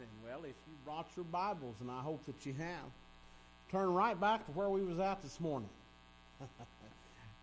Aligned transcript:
then. 0.00 0.08
Well, 0.24 0.44
if 0.44 0.56
you 0.66 0.74
brought 0.86 1.06
your 1.14 1.26
Bibles, 1.26 1.74
and 1.80 1.90
I 1.90 2.00
hope 2.00 2.24
that 2.24 2.46
you 2.46 2.54
have, 2.54 2.90
turn 3.70 3.92
right 3.92 4.18
back 4.18 4.46
to 4.46 4.52
where 4.52 4.70
we 4.70 4.82
was 4.82 4.98
at 4.98 5.22
this 5.22 5.38
morning. 5.38 5.68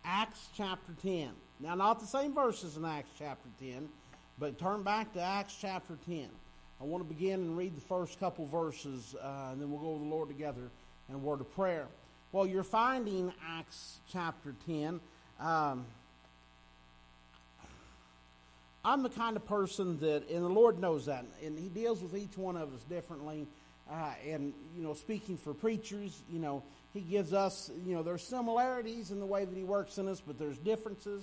Acts 0.04 0.48
chapter 0.56 0.92
10. 1.02 1.30
Now, 1.60 1.76
not 1.76 2.00
the 2.00 2.06
same 2.06 2.34
verses 2.34 2.76
in 2.76 2.84
Acts 2.84 3.10
chapter 3.16 3.48
10, 3.60 3.88
but 4.40 4.58
turn 4.58 4.82
back 4.82 5.12
to 5.12 5.20
Acts 5.20 5.56
chapter 5.60 5.96
10. 6.06 6.28
I 6.80 6.84
want 6.84 7.08
to 7.08 7.14
begin 7.14 7.34
and 7.34 7.56
read 7.56 7.76
the 7.76 7.80
first 7.80 8.18
couple 8.18 8.46
verses, 8.46 9.14
uh, 9.22 9.50
and 9.52 9.60
then 9.62 9.70
we'll 9.70 9.80
go 9.80 9.94
to 9.94 10.02
the 10.02 10.10
Lord 10.10 10.28
together 10.28 10.68
in 11.08 11.14
a 11.14 11.18
word 11.18 11.40
of 11.40 11.54
prayer. 11.54 11.86
Well, 12.32 12.46
you're 12.46 12.64
finding 12.64 13.32
Acts 13.48 13.98
chapter 14.12 14.54
10. 14.66 14.98
Um, 15.38 15.86
I'm 18.88 19.02
the 19.02 19.10
kind 19.10 19.36
of 19.36 19.44
person 19.44 19.98
that, 20.00 20.30
and 20.30 20.42
the 20.42 20.48
Lord 20.48 20.78
knows 20.78 21.04
that, 21.06 21.26
and 21.44 21.58
He 21.58 21.68
deals 21.68 22.02
with 22.02 22.16
each 22.16 22.38
one 22.38 22.56
of 22.56 22.72
us 22.72 22.82
differently. 22.84 23.46
Uh, 23.90 24.12
and, 24.26 24.54
you 24.74 24.82
know, 24.82 24.94
speaking 24.94 25.36
for 25.36 25.52
preachers, 25.52 26.22
you 26.30 26.38
know, 26.38 26.62
He 26.94 27.00
gives 27.02 27.34
us, 27.34 27.70
you 27.84 27.94
know, 27.94 28.02
there's 28.02 28.22
similarities 28.22 29.10
in 29.10 29.20
the 29.20 29.26
way 29.26 29.44
that 29.44 29.54
He 29.54 29.62
works 29.62 29.98
in 29.98 30.08
us, 30.08 30.22
but 30.26 30.38
there's 30.38 30.56
differences. 30.56 31.22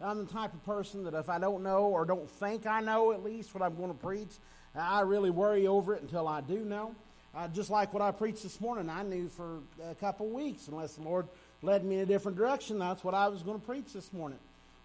I'm 0.00 0.24
the 0.24 0.32
type 0.32 0.54
of 0.54 0.64
person 0.64 1.04
that 1.04 1.12
if 1.12 1.28
I 1.28 1.38
don't 1.38 1.62
know 1.62 1.84
or 1.84 2.06
don't 2.06 2.30
think 2.30 2.66
I 2.66 2.80
know 2.80 3.12
at 3.12 3.22
least 3.22 3.54
what 3.54 3.62
I'm 3.62 3.76
going 3.76 3.92
to 3.92 3.98
preach, 3.98 4.32
I 4.74 5.02
really 5.02 5.30
worry 5.30 5.66
over 5.66 5.94
it 5.94 6.00
until 6.00 6.26
I 6.26 6.40
do 6.40 6.60
know. 6.60 6.94
Uh, 7.34 7.46
just 7.48 7.68
like 7.68 7.92
what 7.92 8.02
I 8.02 8.10
preached 8.10 8.42
this 8.42 8.58
morning, 8.58 8.88
I 8.88 9.02
knew 9.02 9.28
for 9.28 9.58
a 9.84 9.94
couple 9.96 10.30
weeks, 10.30 10.66
unless 10.68 10.94
the 10.94 11.02
Lord 11.02 11.28
led 11.60 11.84
me 11.84 11.96
in 11.96 12.00
a 12.00 12.06
different 12.06 12.38
direction, 12.38 12.78
that's 12.78 13.04
what 13.04 13.14
I 13.14 13.28
was 13.28 13.42
going 13.42 13.60
to 13.60 13.66
preach 13.66 13.92
this 13.92 14.14
morning. 14.14 14.38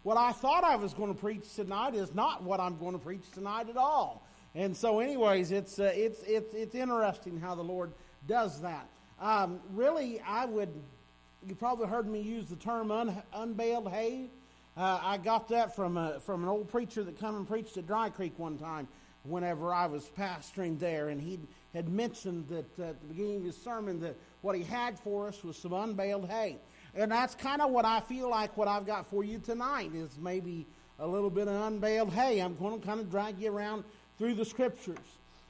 What 0.07 0.15
I 0.15 0.31
thought 0.31 0.63
I 0.63 0.77
was 0.77 0.93
going 0.93 1.13
to 1.13 1.19
preach 1.19 1.53
tonight 1.53 1.93
is 1.93 2.15
not 2.15 2.41
what 2.41 2.61
I'm 2.61 2.77
going 2.77 2.93
to 2.93 2.97
preach 2.97 3.29
tonight 3.33 3.67
at 3.69 3.75
all. 3.75 4.25
And 4.55 4.73
so, 4.73 5.01
anyways, 5.01 5.51
it's 5.51 5.79
uh, 5.79 5.91
it's 5.93 6.23
it's 6.23 6.53
it's 6.53 6.75
interesting 6.75 7.41
how 7.41 7.55
the 7.55 7.61
Lord 7.61 7.91
does 8.25 8.61
that. 8.61 8.87
Um, 9.19 9.59
really, 9.73 10.21
I 10.21 10.45
would. 10.45 10.69
You 11.45 11.55
probably 11.55 11.89
heard 11.89 12.07
me 12.07 12.21
use 12.21 12.45
the 12.45 12.55
term 12.55 12.89
un, 12.89 13.21
unbaled 13.33 13.89
hay. 13.89 14.29
Uh, 14.77 14.97
I 15.03 15.17
got 15.17 15.49
that 15.49 15.75
from 15.75 15.97
a, 15.97 16.21
from 16.21 16.41
an 16.41 16.47
old 16.47 16.69
preacher 16.69 17.03
that 17.03 17.19
come 17.19 17.35
and 17.35 17.45
preached 17.45 17.75
at 17.75 17.85
Dry 17.85 18.09
Creek 18.09 18.39
one 18.39 18.57
time. 18.57 18.87
Whenever 19.25 19.73
I 19.73 19.87
was 19.87 20.09
pastoring 20.17 20.79
there, 20.79 21.09
and 21.09 21.19
he 21.19 21.37
had 21.73 21.89
mentioned 21.89 22.47
that 22.47 22.79
uh, 22.79 22.91
at 22.91 23.01
the 23.01 23.07
beginning 23.07 23.37
of 23.39 23.43
his 23.43 23.57
sermon 23.57 23.99
that 23.99 24.15
what 24.39 24.55
he 24.55 24.63
had 24.63 24.97
for 24.97 25.27
us 25.27 25.43
was 25.43 25.57
some 25.57 25.73
unbaled 25.73 26.29
hay. 26.29 26.55
And 26.95 27.11
that's 27.11 27.35
kind 27.35 27.61
of 27.61 27.71
what 27.71 27.85
I 27.85 27.99
feel 28.01 28.29
like 28.29 28.57
what 28.57 28.67
I've 28.67 28.85
got 28.85 29.07
for 29.07 29.23
you 29.23 29.39
tonight 29.39 29.91
is 29.93 30.17
maybe 30.19 30.65
a 30.99 31.07
little 31.07 31.29
bit 31.29 31.47
of 31.47 31.53
unveiled 31.53 32.11
hay, 32.11 32.39
I'm 32.39 32.55
going 32.55 32.79
to 32.79 32.85
kind 32.85 32.99
of 32.99 33.11
drag 33.11 33.39
you 33.39 33.51
around 33.51 33.83
through 34.17 34.33
the 34.33 34.45
scriptures. 34.45 34.97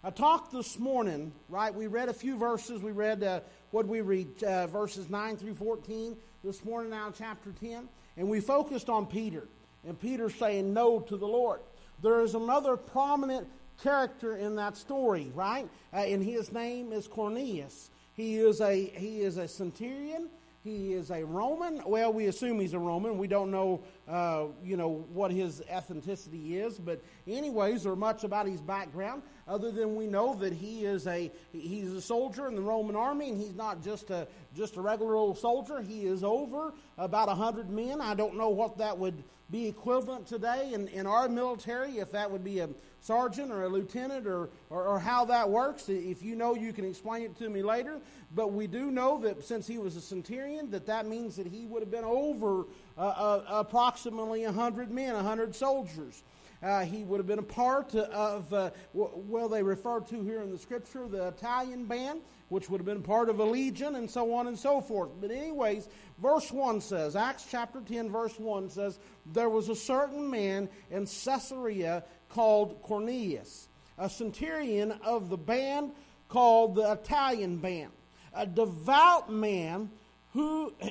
I 0.03 0.09
talked 0.09 0.51
this 0.51 0.77
morning, 0.77 1.31
right? 1.49 1.73
We 1.73 1.87
read 1.87 2.09
a 2.09 2.13
few 2.13 2.37
verses. 2.37 2.81
We 2.81 2.91
read, 2.91 3.23
uh, 3.23 3.41
what 3.71 3.87
we 3.87 4.01
read? 4.01 4.43
Uh, 4.43 4.67
verses 4.67 5.09
9 5.09 5.37
through 5.37 5.55
14 5.55 6.17
this 6.43 6.63
morning 6.63 6.91
now, 6.91 7.11
chapter 7.17 7.51
10. 7.59 7.87
And 8.17 8.29
we 8.29 8.39
focused 8.39 8.89
on 8.89 9.05
Peter. 9.05 9.47
And 9.87 9.99
Peter 9.99 10.29
saying 10.29 10.73
no 10.73 10.99
to 10.99 11.17
the 11.17 11.27
Lord. 11.27 11.61
There 12.01 12.21
is 12.21 12.35
another 12.35 12.77
prominent 12.77 13.47
character 13.81 14.35
in 14.35 14.55
that 14.55 14.77
story, 14.77 15.31
right? 15.33 15.67
Uh, 15.93 15.97
and 15.97 16.23
his 16.23 16.51
name 16.51 16.91
is 16.91 17.07
Cornelius. 17.07 17.89
He 18.13 18.37
is 18.37 18.61
a 18.61 18.85
he 18.85 19.21
is 19.21 19.37
a 19.37 19.47
centurion. 19.47 20.29
He 20.67 20.91
is 20.91 21.11
a 21.11 21.23
Roman. 21.23 21.81
Well, 21.85 22.11
we 22.11 22.25
assume 22.25 22.59
he's 22.59 22.73
a 22.73 22.79
Roman. 22.79 23.17
We 23.17 23.27
don't 23.27 23.51
know, 23.51 23.83
uh, 24.05 24.47
you 24.61 24.75
know, 24.75 25.05
what 25.13 25.31
his 25.31 25.61
ethnicity 25.71 26.61
is. 26.61 26.77
But 26.77 27.01
anyways, 27.25 27.85
or 27.85 27.95
much 27.95 28.25
about 28.25 28.47
his 28.47 28.59
background, 28.59 29.21
other 29.47 29.71
than 29.71 29.95
we 29.95 30.07
know 30.07 30.35
that 30.35 30.51
he 30.51 30.83
is 30.83 31.07
a 31.07 31.31
he's 31.53 31.93
a 31.93 32.01
soldier 32.01 32.47
in 32.47 32.55
the 32.55 32.61
Roman 32.61 32.97
army, 32.97 33.29
and 33.29 33.37
he's 33.37 33.55
not 33.55 33.81
just 33.81 34.09
a 34.09 34.27
just 34.57 34.75
a 34.75 34.81
regular 34.81 35.15
old 35.15 35.37
soldier. 35.37 35.79
He 35.79 36.05
is 36.05 36.21
over 36.21 36.73
about 36.97 37.29
a 37.29 37.35
hundred 37.35 37.69
men. 37.69 38.01
I 38.01 38.13
don't 38.13 38.35
know 38.35 38.49
what 38.49 38.77
that 38.79 38.97
would 38.97 39.23
be 39.49 39.67
equivalent 39.67 40.27
today 40.27 40.71
in, 40.73 40.89
in 40.89 41.07
our 41.07 41.29
military, 41.29 41.99
if 41.99 42.11
that 42.11 42.29
would 42.29 42.43
be 42.43 42.59
a 42.59 42.67
sergeant 43.07 43.51
or 43.51 43.63
a 43.63 43.69
lieutenant 43.69 44.27
or, 44.27 44.49
or, 44.69 44.83
or, 44.83 44.99
how 44.99 45.23
that 45.23 45.49
works. 45.49 45.87
If 45.87 46.21
you 46.21 46.35
know, 46.35 46.55
you 46.55 46.73
can 46.73 46.83
explain 46.83 47.23
it 47.23 47.37
to 47.39 47.49
me 47.49 47.63
later. 47.63 47.99
But 48.35 48.51
we 48.51 48.67
do 48.67 48.91
know 48.91 49.17
that 49.21 49.43
since 49.45 49.65
he 49.65 49.77
was 49.77 49.95
a 49.95 50.01
centurion, 50.01 50.69
that 50.71 50.85
that 50.87 51.07
means 51.07 51.37
that 51.37 51.47
he 51.47 51.65
would 51.65 51.81
have 51.81 51.89
been 51.89 52.03
over 52.03 52.65
uh, 52.97 53.01
uh, 53.01 53.43
approximately 53.47 54.43
100 54.43 54.91
men, 54.91 55.15
100 55.15 55.55
soldiers. 55.55 56.23
Uh, 56.61 56.83
he 56.83 57.03
would 57.03 57.19
have 57.19 57.27
been 57.27 57.39
a 57.39 57.43
part 57.43 57.93
of, 57.93 58.51
uh, 58.51 58.71
well, 58.93 59.47
they 59.47 59.61
refer 59.61 59.99
to 59.99 60.23
here 60.23 60.41
in 60.41 60.51
the 60.51 60.57
scripture 60.57 61.07
the 61.07 61.27
Italian 61.27 61.85
band, 61.85 62.21
which 62.49 62.69
would 62.69 62.79
have 62.79 62.85
been 62.85 63.03
part 63.03 63.29
of 63.29 63.39
a 63.39 63.43
legion, 63.43 63.95
and 63.95 64.09
so 64.09 64.33
on 64.33 64.47
and 64.47 64.57
so 64.57 64.81
forth. 64.81 65.11
But, 65.21 65.29
anyways, 65.29 65.87
verse 66.17 66.51
1 66.51 66.81
says, 66.81 67.15
Acts 67.15 67.45
chapter 67.49 67.79
10, 67.81 68.09
verse 68.09 68.39
1 68.39 68.71
says, 68.71 68.97
There 69.33 69.49
was 69.49 69.69
a 69.69 69.75
certain 69.75 70.29
man 70.29 70.67
in 70.89 71.05
Caesarea 71.05 72.03
called 72.29 72.81
Cornelius, 72.81 73.67
a 73.97 74.09
centurion 74.09 74.91
of 75.03 75.29
the 75.29 75.37
band 75.37 75.91
called 76.29 76.75
the 76.75 76.91
Italian 76.91 77.57
band, 77.57 77.91
a 78.33 78.45
devout 78.45 79.31
man 79.31 79.89
who, 80.33 80.73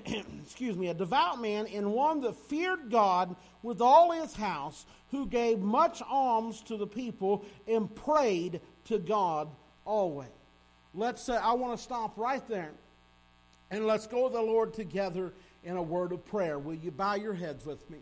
excuse 0.42 0.76
me, 0.76 0.88
a 0.88 0.94
devout 0.94 1.40
man 1.40 1.66
and 1.66 1.92
one 1.92 2.20
that 2.22 2.34
feared 2.34 2.90
God 2.90 3.36
with 3.62 3.80
all 3.80 4.10
his 4.12 4.34
house, 4.34 4.86
who 5.10 5.26
gave 5.26 5.60
much 5.60 6.02
alms 6.08 6.62
to 6.62 6.76
the 6.76 6.86
people 6.86 7.44
and 7.68 7.94
prayed 7.94 8.60
to 8.86 8.98
God 8.98 9.48
always. 9.84 10.28
Let's 10.94 11.22
say, 11.22 11.36
I 11.36 11.52
want 11.52 11.76
to 11.76 11.82
stop 11.82 12.16
right 12.16 12.46
there 12.48 12.72
and 13.70 13.86
let's 13.86 14.06
go 14.06 14.28
to 14.28 14.34
the 14.34 14.40
Lord 14.40 14.72
together 14.74 15.32
in 15.64 15.76
a 15.76 15.82
word 15.82 16.12
of 16.12 16.24
prayer. 16.24 16.58
Will 16.58 16.74
you 16.74 16.90
bow 16.90 17.14
your 17.14 17.34
heads 17.34 17.66
with 17.66 17.88
me? 17.90 17.98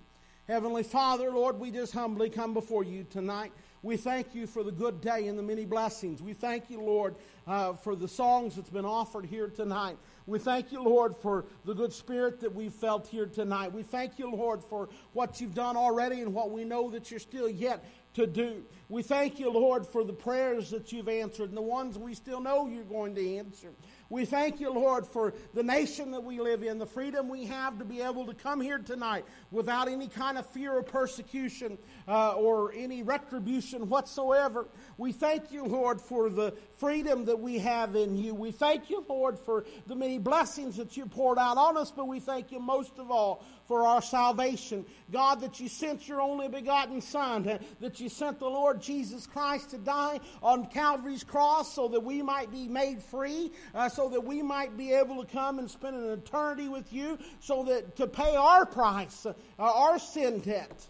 Heavenly 0.47 0.83
Father, 0.83 1.31
Lord, 1.31 1.59
we 1.59 1.71
just 1.71 1.95
humbly 1.95 2.29
come 2.29 2.53
before 2.53 2.85
you 2.85 3.05
tonight. 3.05 3.51
We 3.83 3.97
thank 3.97 4.35
you 4.35 4.47
for 4.47 4.63
the 4.63 4.73
good 4.73 5.01
day 5.01 5.27
and 5.27 5.39
the 5.39 5.43
many 5.43 5.65
blessings. 5.65 6.21
We 6.21 6.35
thank 6.35 6.69
you, 6.69 6.83
Lord, 6.83 7.15
uh, 7.47 7.73
for 7.75 7.97
the 7.97 8.09
songs 8.09 8.57
that's 8.57 8.69
been 8.69 8.85
offered 8.85 9.25
here 9.25 9.49
tonight. 9.49 9.97
We 10.27 10.39
thank 10.39 10.71
you, 10.71 10.83
Lord, 10.83 11.17
for 11.17 11.47
the 11.65 11.73
good 11.73 11.95
spirit 11.95 12.41
that 12.41 12.55
we've 12.55 12.75
felt 12.75 13.07
here 13.07 13.25
tonight. 13.25 13.73
We 13.73 13.85
thank 13.85 14.19
you, 14.19 14.31
Lord, 14.31 14.63
for 14.63 14.91
what 15.15 15.41
you've 15.41 15.55
done 15.55 15.79
already 15.79 16.21
and 16.21 16.35
what 16.35 16.51
we 16.51 16.65
know 16.65 16.91
that 16.91 17.11
you're 17.11 17.21
still 17.21 17.49
yet 17.49 17.83
to 18.15 18.27
do. 18.27 18.65
We 18.91 19.03
thank 19.03 19.41
you, 19.41 19.51
Lord, 19.51 19.87
for 19.87 20.05
the 20.05 20.13
prayers 20.13 20.71
that 20.71 20.93
you've 20.93 21.09
answered 21.09 21.49
and 21.49 21.57
the 21.57 21.63
ones 21.63 21.99
we 21.99 22.15
still 22.15 22.41
know 22.41 22.67
you're 22.67 22.85
going 22.85 23.15
to 23.15 23.37
answer. 23.37 23.71
We 24.15 24.27
thank 24.27 24.61
you, 24.61 24.71
Lord, 24.71 25.09
for 25.09 25.35
the 25.55 25.65
nation 25.65 26.13
that 26.13 26.23
we 26.23 26.39
live 26.39 26.63
in, 26.63 26.79
the 26.79 26.87
freedom 26.87 27.29
we 27.29 27.47
have 27.47 27.81
to 27.81 27.85
be 27.85 28.01
able 28.01 28.27
to 28.27 28.33
come 28.33 28.61
here 28.61 28.79
tonight 28.79 29.25
without 29.51 29.89
any 29.89 30.07
kind 30.07 30.39
of 30.39 30.47
fear 30.47 30.79
of 30.79 30.87
persecution 30.87 31.77
uh, 32.07 32.35
or 32.35 32.73
any 32.77 33.03
retribution 33.03 33.89
whatsoever. 33.89 34.69
We 34.99 35.11
thank 35.11 35.51
you, 35.51 35.65
Lord, 35.65 36.01
for 36.01 36.31
the 36.31 36.55
freedom 36.77 37.25
that 37.25 37.41
we 37.41 37.59
have 37.59 37.97
in 37.97 38.17
you. 38.17 38.37
We 38.37 38.53
thank 38.53 38.89
you, 38.89 39.05
Lord, 39.09 39.37
for 39.37 39.65
the 39.89 39.97
many 39.97 40.19
blessings 40.19 40.77
that 40.77 40.97
you 40.97 41.07
poured 41.07 41.39
out 41.39 41.57
on 41.57 41.77
us, 41.77 41.91
but 41.91 42.07
we 42.07 42.21
thank 42.21 42.53
you 42.53 42.61
most 42.61 43.01
of 43.01 43.11
all 43.11 43.45
for 43.67 43.87
our 43.87 44.03
salvation. 44.03 44.85
God, 45.11 45.41
that 45.41 45.59
you 45.59 45.69
sent 45.69 46.07
your 46.07 46.21
only 46.21 46.49
begotten 46.49 47.01
Son, 47.01 47.59
that 47.81 48.01
you 48.01 48.09
sent 48.09 48.39
the 48.39 48.49
Lord 48.49 48.81
Jesus 48.81 49.27
Christ 49.27 49.71
to 49.71 49.79
die 49.79 50.21
on 50.43 50.67
Calvary's 50.67 51.25
cross 51.25 51.75
so 51.75 51.89
that 51.89 52.01
we 52.01 52.23
might 52.23 52.53
be 52.53 52.69
made 52.69 53.03
free, 53.03 53.53
uh, 53.75 53.89
so 53.89 54.04
that 54.11 54.25
we 54.25 54.43
might 54.43 54.77
be 54.77 54.93
able 54.93 55.25
to 55.25 55.33
come 55.33 55.59
and 55.59 55.71
spend 55.71 55.97
an 55.97 56.11
eternity 56.11 56.69
with 56.69 56.93
you, 56.93 57.19
so 57.41 57.65
that 57.65 57.97
to 57.97 58.07
pay 58.07 58.37
our 58.37 58.67
price, 58.67 59.27
uh, 59.27 59.35
our 59.59 59.99
sin 59.99 60.41
debt, 60.41 60.87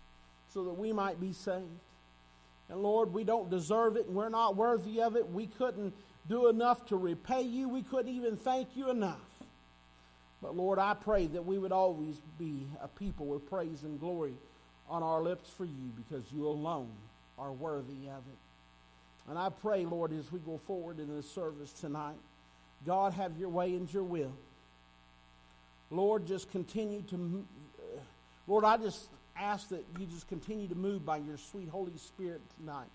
so 0.52 0.64
that 0.64 0.78
we 0.78 0.92
might 0.92 1.20
be 1.20 1.32
saved. 1.32 1.66
And 2.68 2.82
Lord, 2.82 3.12
we 3.12 3.24
don't 3.24 3.50
deserve 3.50 3.96
it 3.96 4.06
and 4.06 4.14
we're 4.14 4.28
not 4.28 4.56
worthy 4.56 5.00
of 5.00 5.16
it. 5.16 5.30
We 5.30 5.46
couldn't 5.46 5.94
do 6.28 6.48
enough 6.48 6.86
to 6.86 6.96
repay 6.96 7.42
you. 7.42 7.68
We 7.68 7.82
couldn't 7.82 8.14
even 8.14 8.36
thank 8.36 8.76
you 8.76 8.90
enough. 8.90 9.16
But 10.42 10.54
Lord, 10.54 10.78
I 10.78 10.94
pray 10.94 11.26
that 11.28 11.44
we 11.44 11.58
would 11.58 11.72
always 11.72 12.16
be 12.38 12.66
a 12.82 12.88
people 12.88 13.26
with 13.26 13.48
praise 13.48 13.82
and 13.82 13.98
glory 13.98 14.34
on 14.88 15.02
our 15.02 15.22
lips 15.22 15.50
for 15.50 15.64
you 15.64 15.92
because 15.96 16.24
you 16.32 16.46
alone 16.46 16.90
are 17.38 17.52
worthy 17.52 18.08
of 18.08 18.22
it. 18.26 19.28
And 19.28 19.38
I 19.38 19.48
pray, 19.50 19.84
Lord, 19.84 20.12
as 20.12 20.30
we 20.32 20.38
go 20.40 20.58
forward 20.58 20.98
in 20.98 21.14
this 21.14 21.30
service 21.30 21.72
tonight, 21.72 22.16
God, 22.86 23.12
have 23.14 23.36
your 23.38 23.48
way 23.48 23.74
and 23.74 23.92
your 23.92 24.02
will. 24.02 24.32
Lord, 25.90 26.26
just 26.26 26.50
continue 26.50 27.02
to, 27.02 27.44
Lord, 28.46 28.64
I 28.64 28.76
just 28.76 29.08
ask 29.36 29.68
that 29.70 29.84
you 29.98 30.06
just 30.06 30.28
continue 30.28 30.68
to 30.68 30.74
move 30.74 31.04
by 31.04 31.18
your 31.18 31.36
sweet 31.36 31.68
Holy 31.68 31.96
Spirit 31.96 32.42
tonight. 32.58 32.88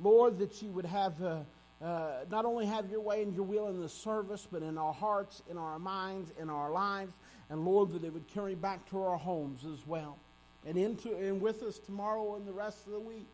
Lord, 0.00 0.38
that 0.38 0.62
you 0.62 0.70
would 0.70 0.86
have. 0.86 1.22
Uh, 1.22 1.40
uh, 1.82 2.24
not 2.30 2.44
only 2.44 2.64
have 2.64 2.88
your 2.90 3.00
way 3.00 3.22
and 3.22 3.34
your 3.34 3.44
will 3.44 3.66
in 3.66 3.80
the 3.80 3.88
service, 3.88 4.46
but 4.52 4.62
in 4.62 4.78
our 4.78 4.92
hearts, 4.92 5.42
in 5.50 5.58
our 5.58 5.80
minds, 5.80 6.30
in 6.40 6.48
our 6.48 6.70
lives, 6.70 7.12
and 7.50 7.64
Lord, 7.64 7.92
that 7.92 8.04
it 8.04 8.12
would 8.12 8.28
carry 8.28 8.54
back 8.54 8.88
to 8.90 9.02
our 9.02 9.16
homes 9.16 9.64
as 9.64 9.84
well, 9.84 10.16
and 10.64 10.76
into 10.76 11.16
and 11.16 11.40
with 11.40 11.60
us 11.64 11.78
tomorrow 11.78 12.36
and 12.36 12.46
the 12.46 12.52
rest 12.52 12.86
of 12.86 12.92
the 12.92 13.00
week. 13.00 13.26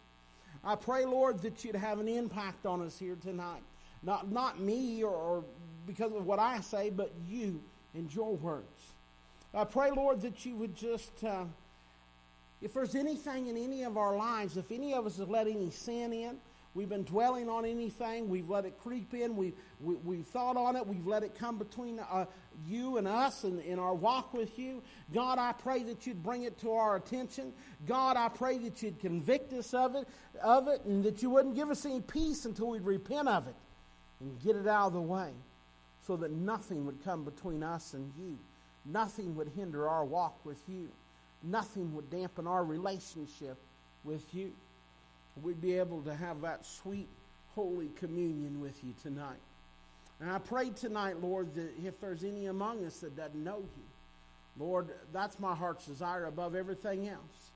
I 0.65 0.77
pray, 0.77 1.05
Lord, 1.05 1.43
that 1.43 1.63
you'd 1.63 1.77
have 1.77 2.01
an 2.01 2.09
impact 2.09 2.65
on 2.65 2.81
us 2.81 2.99
here 2.99 3.17
tonight. 3.23 3.63
Not, 4.03 4.31
not 4.31 4.61
me 4.61 5.03
or, 5.03 5.11
or 5.11 5.45
because 5.87 6.12
of 6.12 6.27
what 6.27 6.39
I 6.39 6.61
say, 6.61 6.91
but 6.91 7.12
you 7.29 7.61
and 7.95 8.12
your 8.15 8.37
words. 8.37 8.93
I 9.55 9.65
pray, 9.65 9.91
Lord, 9.91 10.21
that 10.23 10.45
you 10.45 10.55
would 10.56 10.77
just, 10.77 11.25
uh, 11.25 11.45
if 12.61 12.75
there's 12.75 12.95
anything 12.95 13.49
in 13.49 13.56
any 13.56 13.83
of 13.83 13.97
our 13.97 14.17
lives, 14.17 14.56
if 14.56 14.71
any 14.71 14.95
of 14.95 15.06
us 15.06 15.17
have 15.17 15.31
let 15.31 15.47
any 15.47 15.71
sin 15.71 16.12
in, 16.12 16.37
we've 16.75 16.89
been 16.89 17.05
dwelling 17.05 17.49
on 17.49 17.65
anything, 17.65 18.29
we've 18.29 18.50
let 18.50 18.67
it 18.67 18.79
creep 18.79 19.15
in, 19.15 19.35
we've, 19.37 19.55
we, 19.81 19.95
have 19.95 20.05
we 20.05 20.17
have 20.19 20.27
thought 20.27 20.56
on 20.56 20.77
it, 20.77 20.87
we've 20.87 21.06
let 21.06 21.23
it 21.23 21.35
come 21.35 21.56
between 21.56 21.99
uh, 21.99 22.27
you 22.67 22.99
and 22.99 23.09
us 23.09 23.45
and 23.45 23.61
in 23.62 23.79
our 23.79 23.95
walk 23.95 24.35
with 24.35 24.59
you. 24.59 24.83
God, 25.15 25.39
I 25.39 25.53
pray 25.53 25.83
that 25.85 26.06
you'd 26.06 26.23
bring 26.23 26.43
it 26.43 26.59
to 26.59 26.73
our 26.73 26.97
attention. 26.97 27.55
God, 27.87 28.19
I 28.19 28.29
pray 28.29 28.59
that 28.59 28.83
you'd 28.83 29.00
convict 29.00 29.55
us 29.55 29.73
of 29.73 29.97
it, 29.97 30.06
of 30.43 30.69
it 30.69 30.85
and 30.85 31.03
that 31.05 31.23
you 31.23 31.31
wouldn't 31.31 31.55
give 31.55 31.71
us 31.71 31.87
any 31.87 32.03
peace 32.03 32.45
until 32.45 32.69
we'd 32.69 32.83
repent 32.83 33.29
of 33.29 33.49
it 33.49 33.55
and 34.20 34.43
get 34.43 34.56
it 34.56 34.67
out 34.67 34.88
of 34.88 34.93
the 34.94 35.00
way 35.00 35.31
so 36.06 36.17
that 36.17 36.31
nothing 36.31 36.87
would 36.87 37.05
come 37.05 37.25
between 37.25 37.62
us 37.62 37.94
and 37.94 38.11
you. 38.19 38.37
Nothing 38.85 39.37
would 39.37 39.50
hinder 39.56 39.88
our 39.88 40.05
walk 40.05 40.35
with 40.44 40.61
you. 40.69 40.88
Nothing 41.43 41.94
would 41.94 42.11
dampen 42.11 42.47
our 42.47 42.65
relationship 42.65 43.56
with 44.05 44.25
you. 44.32 44.53
We'd 45.43 45.61
be 45.61 45.79
able 45.79 46.03
to 46.03 46.15
have 46.15 46.41
that 46.41 46.65
sweet, 46.65 47.09
holy 47.55 47.91
communion 47.97 48.61
with 48.61 48.82
you 48.82 48.94
tonight. 49.03 49.38
And 50.21 50.31
I 50.31 50.38
pray 50.38 50.71
tonight, 50.71 51.21
Lord, 51.21 51.55
that 51.55 51.71
if 51.85 52.00
there's 52.00 52.25
any 52.25 52.47
among 52.47 52.85
us 52.85 52.99
that 53.00 53.17
doesn't 53.17 53.44
know 53.44 53.59
you, 53.59 53.82
Lord, 54.59 54.88
that's 55.12 55.38
my 55.38 55.55
heart's 55.55 55.87
desire 55.87 56.25
above 56.25 56.56
everything 56.56 57.09
else. 57.09 57.50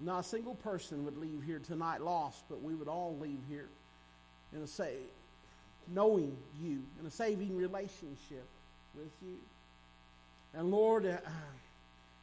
Not 0.00 0.20
a 0.20 0.24
single 0.24 0.56
person 0.56 1.04
would 1.04 1.16
leave 1.16 1.42
here 1.46 1.60
tonight 1.60 2.00
lost, 2.00 2.42
but 2.48 2.62
we 2.62 2.74
would 2.74 2.88
all 2.88 3.16
leave 3.20 3.38
here 3.48 3.68
in 4.52 4.62
a 4.62 4.66
say, 4.66 4.96
knowing 5.88 6.36
you, 6.62 6.82
in 7.00 7.06
a 7.06 7.10
saving 7.10 7.56
relationship 7.56 8.46
with 8.94 9.10
you. 9.22 9.36
And 10.54 10.70
Lord, 10.70 11.06
uh, 11.06 11.16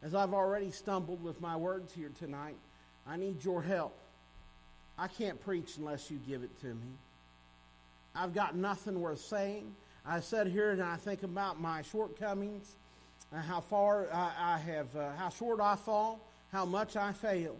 as 0.03 0.15
I've 0.15 0.33
already 0.33 0.71
stumbled 0.71 1.23
with 1.23 1.41
my 1.41 1.55
words 1.55 1.93
here 1.93 2.11
tonight, 2.19 2.55
I 3.07 3.17
need 3.17 3.43
your 3.43 3.61
help. 3.61 3.93
I 4.97 5.07
can't 5.07 5.43
preach 5.43 5.77
unless 5.77 6.09
you 6.11 6.19
give 6.27 6.43
it 6.43 6.61
to 6.61 6.67
me. 6.67 6.91
I've 8.15 8.33
got 8.33 8.55
nothing 8.55 8.99
worth 8.99 9.21
saying. 9.21 9.73
I 10.05 10.19
sit 10.19 10.47
here 10.47 10.71
and 10.71 10.81
I 10.81 10.97
think 10.97 11.23
about 11.23 11.61
my 11.61 11.81
shortcomings, 11.83 12.75
and 13.31 13.41
how 13.41 13.61
far 13.61 14.07
I, 14.11 14.31
I 14.39 14.57
have, 14.57 14.95
uh, 14.95 15.11
how 15.17 15.29
short 15.29 15.59
I 15.61 15.75
fall, 15.75 16.19
how 16.51 16.65
much 16.65 16.95
I 16.95 17.13
fail. 17.13 17.55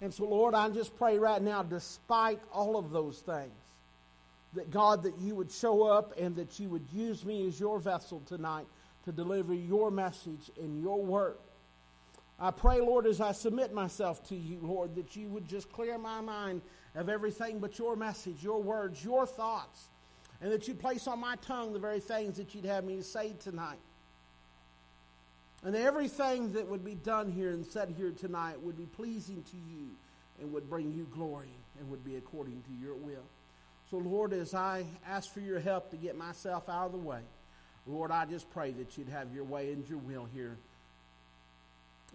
And 0.00 0.12
so, 0.12 0.24
Lord, 0.24 0.54
I 0.54 0.68
just 0.68 0.96
pray 0.98 1.18
right 1.18 1.40
now, 1.40 1.62
despite 1.62 2.40
all 2.52 2.76
of 2.76 2.90
those 2.90 3.20
things, 3.20 3.52
that 4.54 4.70
God, 4.70 5.02
that 5.02 5.18
you 5.18 5.34
would 5.34 5.50
show 5.50 5.82
up 5.84 6.14
and 6.18 6.36
that 6.36 6.58
you 6.58 6.68
would 6.68 6.86
use 6.92 7.24
me 7.24 7.46
as 7.46 7.58
your 7.58 7.78
vessel 7.78 8.22
tonight 8.26 8.66
to 9.04 9.12
deliver 9.12 9.54
your 9.54 9.90
message 9.90 10.50
and 10.60 10.80
your 10.80 11.02
word. 11.02 11.36
I 12.38 12.50
pray, 12.50 12.80
Lord, 12.80 13.06
as 13.06 13.20
I 13.20 13.32
submit 13.32 13.72
myself 13.72 14.26
to 14.28 14.36
you, 14.36 14.58
Lord, 14.62 14.94
that 14.96 15.14
you 15.14 15.28
would 15.28 15.46
just 15.46 15.70
clear 15.72 15.98
my 15.98 16.20
mind 16.20 16.62
of 16.94 17.08
everything 17.08 17.58
but 17.58 17.78
your 17.78 17.96
message, 17.96 18.42
your 18.42 18.62
words, 18.62 19.04
your 19.04 19.26
thoughts, 19.26 19.88
and 20.40 20.50
that 20.50 20.66
you'd 20.66 20.80
place 20.80 21.06
on 21.06 21.20
my 21.20 21.36
tongue 21.36 21.72
the 21.72 21.78
very 21.78 22.00
things 22.00 22.36
that 22.36 22.54
you'd 22.54 22.64
have 22.64 22.84
me 22.84 22.96
to 22.96 23.02
say 23.02 23.34
tonight. 23.40 23.78
And 25.62 25.74
everything 25.74 26.52
that 26.52 26.68
would 26.68 26.84
be 26.84 26.94
done 26.94 27.30
here 27.30 27.50
and 27.50 27.64
said 27.64 27.94
here 27.96 28.10
tonight 28.10 28.60
would 28.60 28.76
be 28.76 28.84
pleasing 28.84 29.42
to 29.42 29.56
you 29.56 29.88
and 30.40 30.52
would 30.52 30.68
bring 30.68 30.92
you 30.92 31.06
glory 31.14 31.54
and 31.78 31.88
would 31.90 32.04
be 32.04 32.16
according 32.16 32.62
to 32.62 32.84
your 32.84 32.94
will. 32.94 33.24
So, 33.90 33.98
Lord, 33.98 34.32
as 34.32 34.54
I 34.54 34.84
ask 35.06 35.32
for 35.32 35.40
your 35.40 35.60
help 35.60 35.90
to 35.90 35.96
get 35.96 36.16
myself 36.16 36.68
out 36.68 36.86
of 36.86 36.92
the 36.92 36.98
way, 36.98 37.20
Lord, 37.86 38.10
I 38.10 38.24
just 38.24 38.50
pray 38.50 38.72
that 38.72 38.96
you'd 38.96 39.08
have 39.08 39.34
your 39.34 39.44
way 39.44 39.72
and 39.72 39.88
your 39.88 39.98
will 39.98 40.26
here 40.34 40.56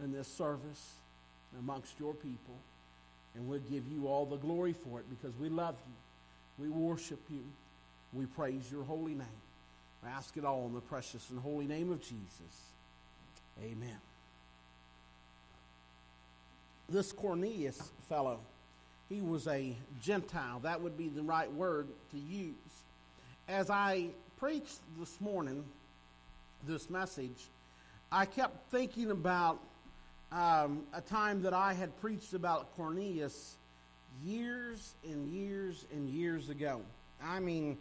in 0.04 0.12
this 0.12 0.27
service 0.27 0.94
amongst 1.60 2.00
your 2.00 2.13
people. 2.13 2.56
And 3.36 3.48
we'll 3.48 3.60
give 3.60 3.83
you 3.88 4.07
all 4.07 4.25
the 4.25 4.38
glory 4.38 4.74
for 4.74 5.00
it 5.00 5.06
because 5.10 5.38
we 5.39 5.50
love 5.50 5.75
you. 5.88 6.66
We 6.66 6.69
worship 6.69 7.19
you. 7.30 7.44
We 8.13 8.25
praise 8.25 8.69
your 8.72 8.83
holy 8.83 9.13
name. 9.13 9.27
I 10.06 10.10
ask 10.10 10.36
it 10.38 10.45
all 10.45 10.65
in 10.65 10.74
the 10.74 10.81
precious 10.81 11.30
and 11.30 11.39
holy 11.39 11.68
name 11.68 11.92
of 11.92 12.01
Jesus. 12.01 12.72
Amen. 13.63 13.98
This 16.89 17.12
Cornelius 17.12 17.92
fellow, 18.07 18.39
he 19.09 19.21
was 19.21 19.47
a 19.47 19.75
Gentile. 20.01 20.59
That 20.59 20.81
would 20.81 20.97
be 20.97 21.09
the 21.09 21.23
right 21.23 21.51
word 21.51 21.88
to 22.11 22.17
use. 22.17 22.53
As 23.47 23.69
I 23.69 24.07
preached 24.38 24.79
this 25.00 25.19
morning, 25.19 25.63
this 26.67 26.89
message, 26.89 27.47
I 28.11 28.25
kept 28.25 28.71
thinking 28.71 29.11
about 29.11 29.59
um, 30.31 30.83
a 30.94 31.01
time 31.01 31.41
that 31.41 31.53
I 31.53 31.73
had 31.73 32.00
preached 32.01 32.33
about 32.33 32.75
Cornelius 32.75 33.56
years 34.23 34.94
and 35.03 35.27
years 35.27 35.85
and 35.91 36.09
years 36.09 36.50
ago. 36.50 36.81
I 37.23 37.39
mean, 37.39 37.77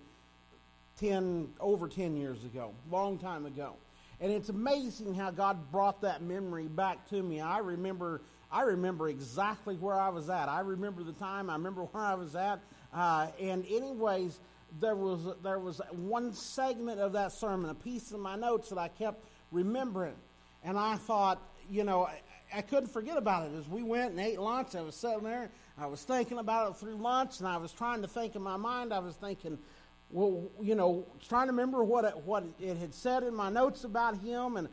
10, 1.00 1.48
over 1.60 1.88
10 1.88 2.16
years 2.16 2.42
ago, 2.44 2.72
long 2.90 3.19
time 3.19 3.46
ago. 3.46 3.74
And 4.20 4.32
it's 4.32 4.48
amazing 4.48 5.14
how 5.14 5.31
God 5.31 5.70
brought 5.70 6.00
that 6.00 6.22
memory 6.22 6.66
back 6.66 7.08
to 7.10 7.22
me. 7.22 7.40
I 7.40 7.58
remember, 7.58 8.20
I 8.50 8.62
remember 8.62 9.08
exactly 9.08 9.76
where 9.76 9.94
I 9.94 10.08
was 10.08 10.30
at. 10.30 10.48
I 10.48 10.60
remember 10.60 11.02
the 11.02 11.12
time. 11.12 11.50
I 11.50 11.54
remember 11.54 11.82
where 11.82 12.02
I 12.02 12.14
was 12.14 12.34
at. 12.34 12.60
Uh, 12.92 13.28
and 13.40 13.64
anyways, 13.66 14.40
there 14.80 14.96
was 14.96 15.20
there 15.42 15.58
was 15.58 15.80
one 15.90 16.32
segment 16.32 17.00
of 17.00 17.12
that 17.12 17.32
sermon, 17.32 17.70
a 17.70 17.74
piece 17.74 18.12
of 18.12 18.20
my 18.20 18.36
notes 18.36 18.70
that 18.70 18.78
I 18.78 18.88
kept 18.88 19.24
remembering, 19.50 20.16
and 20.64 20.78
I 20.78 20.96
thought, 20.96 21.42
you 21.70 21.84
know, 21.84 22.08
I 22.54 22.62
couldn't 22.62 22.88
forget 22.88 23.18
about 23.18 23.46
it. 23.46 23.54
As 23.58 23.68
we 23.68 23.82
went 23.82 24.12
and 24.12 24.20
ate 24.20 24.38
lunch, 24.38 24.74
I 24.74 24.80
was 24.80 24.94
sitting 24.94 25.24
there. 25.24 25.50
I 25.76 25.86
was 25.86 26.02
thinking 26.02 26.38
about 26.38 26.70
it 26.70 26.76
through 26.78 26.96
lunch, 26.96 27.38
and 27.40 27.48
I 27.48 27.58
was 27.58 27.72
trying 27.72 28.02
to 28.02 28.08
think 28.08 28.34
in 28.34 28.42
my 28.42 28.56
mind. 28.56 28.92
I 28.92 28.98
was 28.98 29.16
thinking, 29.16 29.58
well, 30.10 30.50
you 30.60 30.74
know, 30.74 31.06
trying 31.28 31.46
to 31.46 31.52
remember 31.52 31.84
what 31.84 32.04
it, 32.04 32.16
what 32.24 32.44
it 32.58 32.76
had 32.78 32.94
said 32.94 33.22
in 33.22 33.34
my 33.34 33.50
notes 33.50 33.84
about 33.84 34.18
him, 34.18 34.56
and 34.56 34.68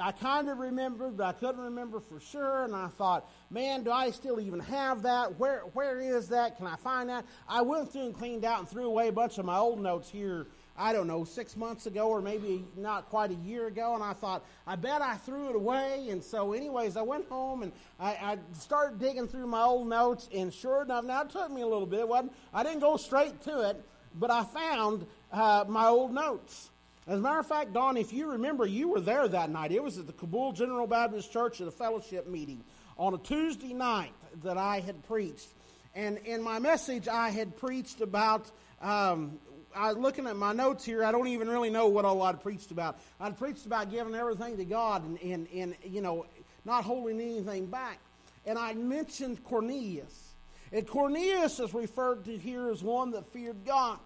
I 0.00 0.12
kind 0.12 0.48
of 0.48 0.58
remembered, 0.58 1.16
but 1.16 1.26
I 1.26 1.32
couldn't 1.32 1.60
remember 1.60 2.00
for 2.00 2.20
sure. 2.20 2.64
And 2.64 2.74
I 2.74 2.88
thought, 2.88 3.30
man, 3.50 3.82
do 3.82 3.90
I 3.90 4.10
still 4.10 4.40
even 4.40 4.60
have 4.60 5.02
that? 5.02 5.38
Where 5.38 5.60
where 5.72 6.00
is 6.00 6.28
that? 6.28 6.56
Can 6.56 6.66
I 6.66 6.76
find 6.76 7.08
that? 7.08 7.24
I 7.48 7.62
went 7.62 7.92
through 7.92 8.06
and 8.06 8.14
cleaned 8.14 8.44
out 8.44 8.60
and 8.60 8.68
threw 8.68 8.86
away 8.86 9.08
a 9.08 9.12
bunch 9.12 9.38
of 9.38 9.44
my 9.44 9.58
old 9.58 9.80
notes 9.80 10.08
here 10.08 10.46
I 10.78 10.92
don't 10.92 11.08
know, 11.08 11.24
six 11.24 11.56
months 11.56 11.86
ago 11.86 12.08
or 12.08 12.22
maybe 12.22 12.64
not 12.76 13.08
quite 13.10 13.32
a 13.32 13.34
year 13.34 13.66
ago, 13.66 13.94
and 13.94 14.02
I 14.02 14.12
thought, 14.12 14.44
I 14.64 14.76
bet 14.76 15.02
I 15.02 15.16
threw 15.16 15.48
it 15.50 15.56
away. 15.56 16.06
And 16.10 16.22
so, 16.22 16.52
anyways, 16.52 16.96
I 16.96 17.02
went 17.02 17.26
home 17.28 17.64
and 17.64 17.72
I, 17.98 18.10
I 18.10 18.38
started 18.52 19.00
digging 19.00 19.26
through 19.26 19.48
my 19.48 19.62
old 19.62 19.88
notes, 19.88 20.28
and 20.32 20.54
sure 20.54 20.82
enough, 20.82 21.04
now 21.04 21.22
it 21.22 21.30
took 21.30 21.50
me 21.50 21.62
a 21.62 21.66
little 21.66 21.86
bit. 21.86 22.00
It 22.00 22.08
wasn't, 22.08 22.32
I 22.54 22.62
didn't 22.62 22.80
go 22.80 22.96
straight 22.96 23.42
to 23.42 23.68
it, 23.68 23.84
but 24.14 24.30
I 24.30 24.44
found 24.44 25.06
uh, 25.32 25.64
my 25.66 25.88
old 25.88 26.14
notes. 26.14 26.70
As 27.08 27.20
a 27.20 27.22
matter 27.22 27.38
of 27.38 27.46
fact, 27.46 27.72
Don, 27.72 27.96
if 27.96 28.12
you 28.12 28.32
remember, 28.32 28.66
you 28.66 28.88
were 28.88 29.00
there 29.00 29.26
that 29.26 29.48
night. 29.48 29.72
It 29.72 29.82
was 29.82 29.96
at 29.96 30.06
the 30.06 30.12
Cabool 30.12 30.52
General 30.52 30.86
Baptist 30.86 31.32
Church 31.32 31.58
at 31.62 31.66
a 31.66 31.70
fellowship 31.70 32.28
meeting 32.28 32.62
on 32.98 33.14
a 33.14 33.18
Tuesday 33.18 33.72
night 33.72 34.12
that 34.42 34.58
I 34.58 34.80
had 34.80 35.02
preached. 35.04 35.48
And 35.94 36.18
in 36.18 36.42
my 36.42 36.58
message, 36.58 37.08
I 37.08 37.30
had 37.30 37.56
preached 37.56 38.02
about 38.02 38.50
um, 38.82 39.38
I 39.74 39.92
looking 39.92 40.26
at 40.26 40.36
my 40.36 40.52
notes 40.52 40.84
here. 40.84 41.02
I 41.02 41.10
don't 41.10 41.28
even 41.28 41.48
really 41.48 41.70
know 41.70 41.88
what 41.88 42.04
all 42.04 42.20
I'd 42.22 42.42
preached 42.42 42.72
about. 42.72 43.00
I'd 43.18 43.38
preached 43.38 43.64
about 43.64 43.90
giving 43.90 44.14
everything 44.14 44.58
to 44.58 44.66
God 44.66 45.02
and, 45.02 45.18
and, 45.22 45.48
and 45.54 45.76
you 45.84 46.02
know, 46.02 46.26
not 46.66 46.84
holding 46.84 47.22
anything 47.22 47.66
back. 47.66 48.00
And 48.44 48.58
I 48.58 48.74
mentioned 48.74 49.42
Cornelius. 49.44 50.34
And 50.72 50.86
Cornelius 50.86 51.58
is 51.58 51.72
referred 51.72 52.26
to 52.26 52.36
here 52.36 52.70
as 52.70 52.82
one 52.82 53.12
that 53.12 53.32
feared 53.32 53.64
God. 53.64 53.98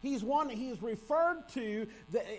He's 0.00 0.22
one 0.22 0.48
he 0.48 0.68
is 0.68 0.80
referred 0.80 1.48
to, 1.54 1.86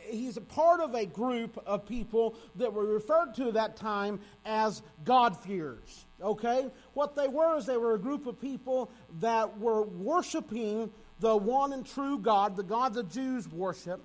he's 0.07 0.37
a 0.37 0.41
part 0.41 0.79
of 0.79 0.95
a 0.95 1.05
group 1.05 1.61
of 1.65 1.85
people 1.85 2.35
that 2.55 2.71
were 2.71 2.85
referred 2.85 3.35
to 3.35 3.49
at 3.49 3.53
that 3.55 3.75
time 3.75 4.21
as 4.45 4.81
God-fearers. 5.03 6.05
Okay? 6.21 6.67
What 6.93 7.15
they 7.15 7.27
were 7.27 7.57
is 7.57 7.65
they 7.65 7.77
were 7.77 7.95
a 7.95 7.99
group 7.99 8.27
of 8.27 8.39
people 8.39 8.89
that 9.19 9.59
were 9.59 9.83
worshiping 9.83 10.89
the 11.19 11.35
one 11.35 11.73
and 11.73 11.85
true 11.85 12.17
God, 12.17 12.55
the 12.55 12.63
God 12.63 12.93
the 12.93 13.03
Jews 13.03 13.47
worship, 13.51 14.01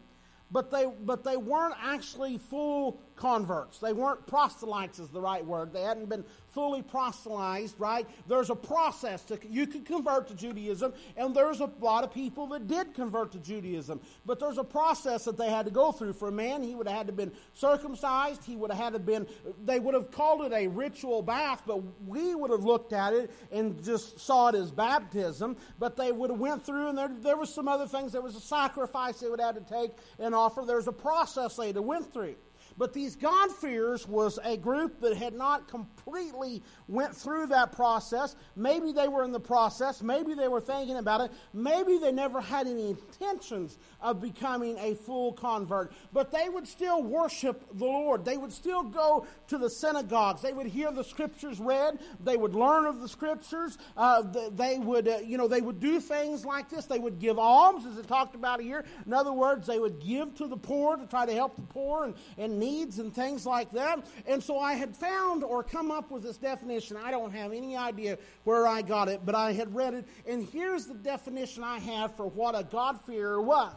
but 0.50 0.70
they, 0.70 0.87
but 1.04 1.25
they 1.25 1.37
weren't 1.37 1.75
actually 1.80 2.38
full 2.38 3.00
converts. 3.16 3.78
They 3.78 3.92
weren't 3.92 4.26
proselytes, 4.26 4.99
is 4.99 5.09
the 5.11 5.21
right 5.21 5.44
word. 5.44 5.73
They 5.73 5.83
hadn't 5.83 6.09
been 6.09 6.25
fully 6.50 6.83
proselytized, 6.83 7.75
right? 7.78 8.06
There's 8.28 8.50
a 8.50 8.54
process 8.54 9.23
to 9.25 9.38
you 9.49 9.66
could 9.66 9.85
convert 9.85 10.28
to 10.28 10.35
Judaism, 10.35 10.92
and 11.16 11.35
there's 11.35 11.61
a 11.61 11.71
lot 11.80 12.04
of 12.04 12.12
people 12.12 12.47
that 12.49 12.68
did 12.68 12.94
convert 12.94 13.33
to 13.33 13.38
Judaism. 13.38 14.00
But 14.25 14.40
there's 14.40 14.59
a 14.59 14.64
process 14.64 15.25
that 15.25 15.37
they 15.37 15.50
had 15.50 15.64
to 15.66 15.71
go 15.71 15.92
through. 15.92 16.14
For 16.14 16.28
a 16.28 16.33
man, 16.33 16.62
he 16.62 16.75
would 16.75 16.88
have 16.88 16.97
had 16.97 17.06
to 17.09 17.12
been 17.12 17.33
circumcised. 17.54 18.44
He 18.44 18.56
would 18.56 18.71
have 18.71 18.80
had 18.80 18.92
to 18.94 18.99
been. 18.99 19.26
They 19.64 19.80
would 19.80 19.94
have 19.94 20.11
called 20.11 20.42
it 20.42 20.52
a 20.52 20.66
ritual 20.68 21.23
bath, 21.23 21.62
but 21.66 21.83
we 22.06 22.35
would 22.35 22.50
have 22.50 22.64
looked 22.64 22.92
at 22.92 23.12
it 23.12 23.30
and 23.52 23.83
just 23.85 24.18
saw 24.21 24.49
it 24.49 24.54
as 24.54 24.71
baptism. 24.71 25.56
But 25.78 25.97
they 25.97 26.12
would 26.12 26.30
have 26.30 26.40
went 26.40 26.64
through, 26.64 26.88
and 26.88 26.99
there 26.99 27.11
there 27.21 27.37
was 27.37 27.52
some 27.52 27.68
other 27.68 27.87
things. 27.87 28.12
There 28.12 28.23
was 28.23 28.37
a 28.37 28.40
sacrifice 28.40 29.21
they 29.21 29.28
would 29.28 29.40
have 29.40 29.54
to 29.54 29.75
take 29.75 29.90
and 30.18 30.35
offer. 30.35 30.64
There's 30.66 30.88
a 30.88 30.92
process 30.92 31.56
they 31.56 31.66
had 31.66 31.76
to 31.76 31.83
went 31.83 32.12
through. 32.12 32.37
But 32.76 32.92
these 32.92 33.16
God-fearers 33.16 34.08
was 34.08 34.38
a 34.42 34.56
group 34.56 35.00
that 35.00 35.16
had 35.16 35.34
not 35.34 35.68
completely 35.68 36.62
went 36.88 37.14
through 37.14 37.46
that 37.46 37.72
process. 37.72 38.34
Maybe 38.56 38.92
they 38.92 39.08
were 39.08 39.24
in 39.24 39.32
the 39.32 39.40
process. 39.40 40.02
Maybe 40.02 40.34
they 40.34 40.48
were 40.48 40.60
thinking 40.60 40.96
about 40.96 41.20
it. 41.20 41.30
Maybe 41.52 41.98
they 41.98 42.12
never 42.12 42.40
had 42.40 42.66
any 42.66 42.90
intentions 42.90 43.78
of 44.00 44.20
becoming 44.20 44.76
a 44.78 44.94
full 44.94 45.32
convert. 45.32 45.92
But 46.12 46.32
they 46.32 46.48
would 46.48 46.66
still 46.66 47.02
worship 47.02 47.64
the 47.72 47.84
Lord. 47.84 48.24
They 48.24 48.36
would 48.36 48.52
still 48.52 48.82
go 48.82 49.26
to 49.48 49.58
the 49.58 49.70
synagogues. 49.70 50.42
They 50.42 50.52
would 50.52 50.66
hear 50.66 50.90
the 50.90 51.04
scriptures 51.04 51.60
read. 51.60 51.98
They 52.22 52.36
would 52.36 52.54
learn 52.54 52.86
of 52.86 53.00
the 53.00 53.08
scriptures. 53.08 53.78
Uh, 53.96 54.22
they 54.52 54.78
would, 54.78 55.08
uh, 55.08 55.18
you 55.24 55.38
know, 55.38 55.48
they 55.48 55.60
would 55.60 55.80
do 55.80 56.00
things 56.00 56.44
like 56.44 56.70
this. 56.70 56.86
They 56.86 56.98
would 56.98 57.18
give 57.18 57.38
alms, 57.38 57.86
as 57.86 57.98
it 57.98 58.08
talked 58.08 58.34
about 58.34 58.60
here. 58.60 58.84
In 59.06 59.12
other 59.12 59.32
words, 59.32 59.66
they 59.66 59.78
would 59.78 60.00
give 60.00 60.34
to 60.36 60.48
the 60.48 60.56
poor 60.56 60.96
to 60.96 61.06
try 61.06 61.24
to 61.26 61.32
help 61.32 61.56
the 61.56 61.62
poor 61.62 62.04
and, 62.04 62.14
and 62.36 62.58
needs 62.64 62.99
and 62.99 63.14
things 63.14 63.44
like 63.47 63.71
that. 63.73 64.06
And 64.26 64.42
so 64.42 64.59
I 64.59 64.75
had 64.75 64.97
found 64.97 65.44
or 65.44 65.62
come 65.62 65.90
up 65.90 66.11
with 66.11 66.23
this 66.23 66.37
definition. 66.37 66.97
I 66.97 67.11
don't 67.11 67.33
have 67.33 67.52
any 67.52 67.76
idea 67.76 68.18
where 68.44 68.66
I 68.66 68.83
got 68.83 69.09
it, 69.09 69.21
but 69.25 69.35
I 69.35 69.52
had 69.52 69.75
read 69.75 69.94
it. 69.94 70.04
And 70.26 70.47
here's 70.49 70.87
the 70.87 70.94
definition 70.94 71.62
I 71.62 71.78
have 71.78 72.16
for 72.16 72.26
what 72.26 72.59
a 72.59 72.64
God-fearer 72.64 73.40
was. 73.40 73.75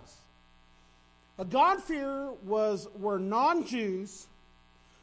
A 1.40 1.46
God-fearer 1.46 2.32
was 2.44 2.88
were 2.96 3.20
non-Jews 3.20 4.28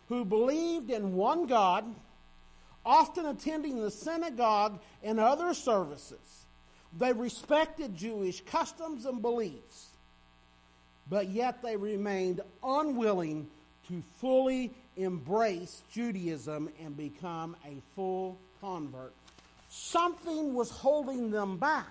who 0.09 0.25
believed 0.25 0.91
in 0.91 1.15
one 1.15 1.47
God, 1.47 1.85
often 2.85 3.27
attending 3.27 3.81
the 3.81 3.91
synagogue 3.91 4.81
and 5.03 5.19
other 5.21 5.55
services. 5.55 6.45
They 6.99 7.13
respected 7.13 7.97
Jewish 7.97 8.41
customs 8.43 9.07
and 9.07 9.23
beliefs, 9.23 9.87
but 11.09 11.29
yet 11.29 11.63
they 11.63 11.77
remained 11.77 12.41
unwilling 12.63 13.49
to 13.89 14.03
fully 14.19 14.73
embrace 14.97 15.83
Judaism 15.93 16.69
and 16.83 16.97
become 16.97 17.57
a 17.65 17.81
full 17.95 18.39
convert. 18.61 19.13
Something 19.69 20.55
was 20.55 20.71
holding 20.71 21.31
them 21.31 21.59
back, 21.59 21.89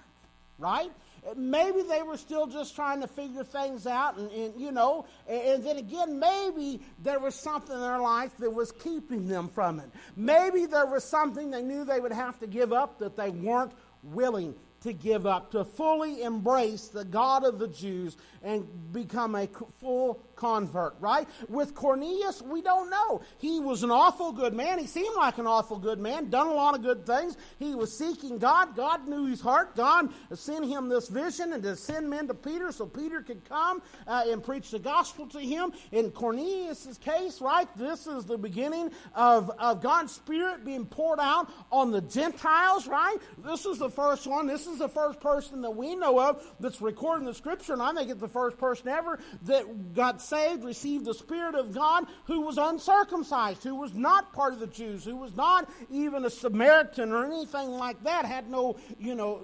right? 0.58 0.92
Maybe 1.36 1.82
they 1.84 2.02
were 2.02 2.18
still 2.18 2.48
just 2.48 2.76
trying 2.76 3.02
to 3.02 3.08
figure 3.08 3.44
things 3.44 3.88
out, 3.88 4.18
and, 4.18 4.30
and 4.32 4.60
you 4.60 4.72
know, 4.72 5.06
and, 5.28 5.42
and, 5.42 5.66
then 5.66 5.78
again, 5.78 6.20
maybe 6.20 6.82
there 7.02 7.20
was 7.20 7.36
something 7.36 7.74
in 7.74 7.82
their 7.82 8.00
life 8.00 8.36
that 8.40 8.54
was 8.54 8.72
keeping 8.72 9.28
them 9.28 9.48
from 9.48 9.80
it. 9.80 9.90
Maybe 10.18 10.66
there 10.66 10.86
was 10.86 11.04
something 11.04 11.52
they 11.52 11.62
knew 11.62 11.86
they 11.86 12.00
would 12.00 12.12
have 12.12 12.40
to 12.40 12.48
give 12.48 12.74
up 12.74 13.00
that 13.00 13.16
they 13.16 13.30
weren't 13.30 13.72
willing 14.04 14.54
to 14.84 14.94
give 14.94 15.26
up, 15.26 15.52
to 15.52 15.64
fully 15.64 16.22
embrace 16.24 16.90
the 16.90 17.06
God 17.06 17.46
of 17.46 17.58
the 17.58 17.70
Jews 17.70 18.18
and 18.44 18.68
become 18.92 19.36
a 19.36 19.48
full 19.80 20.16
convert, 20.36 20.96
right? 21.00 21.28
With 21.50 21.75
Cornelius, 21.75 22.42
we 22.42 22.62
don't 22.62 22.90
know. 22.90 23.22
He 23.38 23.60
was 23.60 23.84
an 23.84 23.92
awful 23.92 24.32
good 24.32 24.54
man. 24.54 24.80
He 24.80 24.88
seemed 24.88 25.16
like 25.16 25.38
an 25.38 25.48
awful 25.48 25.78
good 25.78 26.00
man, 26.00 26.30
done 26.30 26.48
a 26.48 26.54
lot 26.54 26.75
of 26.75 26.82
good 26.82 27.06
things. 27.06 27.38
He 27.60 27.75
was 27.75 27.96
seeking 27.98 28.38
God. 28.38 28.75
God 28.75 29.08
knew 29.08 29.25
his 29.25 29.42
heart. 29.42 29.75
God 29.75 30.10
sent 30.34 30.66
him 30.66 30.90
this 30.90 31.08
vision 31.08 31.54
and 31.54 31.63
to 31.63 31.75
send 31.75 32.10
men 32.10 32.28
to 32.28 32.34
Peter 32.34 32.72
so 32.72 32.86
Peter 32.86 33.22
could 33.22 33.44
come 33.46 33.82
uh, 34.08 34.24
and 34.28 34.44
preach 34.44 34.72
the 34.72 34.80
gospel 34.80 35.28
to 35.28 35.40
him. 35.40 35.74
In 35.92 36.12
Cornelius' 36.12 36.98
case, 36.98 37.42
right, 37.42 37.68
this 37.78 38.08
is 38.08 38.25
the 38.25 38.38
beginning 38.38 38.92
of, 39.13 39.52
of 39.60 39.82
God's 39.82 40.13
Spirit 40.13 40.66
being 40.66 40.86
poured 40.86 41.20
out 41.20 41.50
on 41.72 41.92
the 41.92 42.02
Gentiles, 42.02 42.88
right? 42.88 43.18
This 43.46 43.66
is 43.66 43.80
the 43.80 43.90
first 43.90 44.28
one. 44.28 44.48
This 44.48 44.68
is 44.68 44.80
the 44.80 44.90
first 44.90 45.20
person 45.20 45.62
that 45.62 45.72
we 45.72 45.96
know 45.96 46.20
of 46.20 46.44
that's 46.60 46.82
recorded 46.82 47.22
in 47.22 47.25
the 47.25 47.34
scripture, 47.34 47.74
and 47.74 47.82
I 47.82 47.94
think 47.94 48.10
it's 48.10 48.22
the 48.22 48.28
first 48.28 48.58
person 48.58 48.88
ever 48.88 49.20
that 49.44 49.94
got 49.94 50.22
saved, 50.24 50.63
received 50.63 51.06
the 51.06 51.13
Spirit 51.13 51.56
of 51.56 51.74
God, 51.74 52.06
who 52.25 52.42
was 52.42 52.58
uncircumcised, 52.58 53.63
who 53.63 53.75
was 53.75 53.94
not 53.94 54.34
part 54.34 54.53
of 54.53 54.60
the 54.60 54.68
Jews, 54.68 55.03
who 55.03 55.15
was 55.15 55.36
not 55.36 55.70
even 55.92 56.25
a 56.25 56.30
Samaritan 56.30 57.12
or 57.12 57.25
anything 57.25 57.70
like 57.72 58.03
that, 58.03 58.25
had 58.25 58.50
no, 58.50 58.77
you 59.00 59.15
know, 59.15 59.42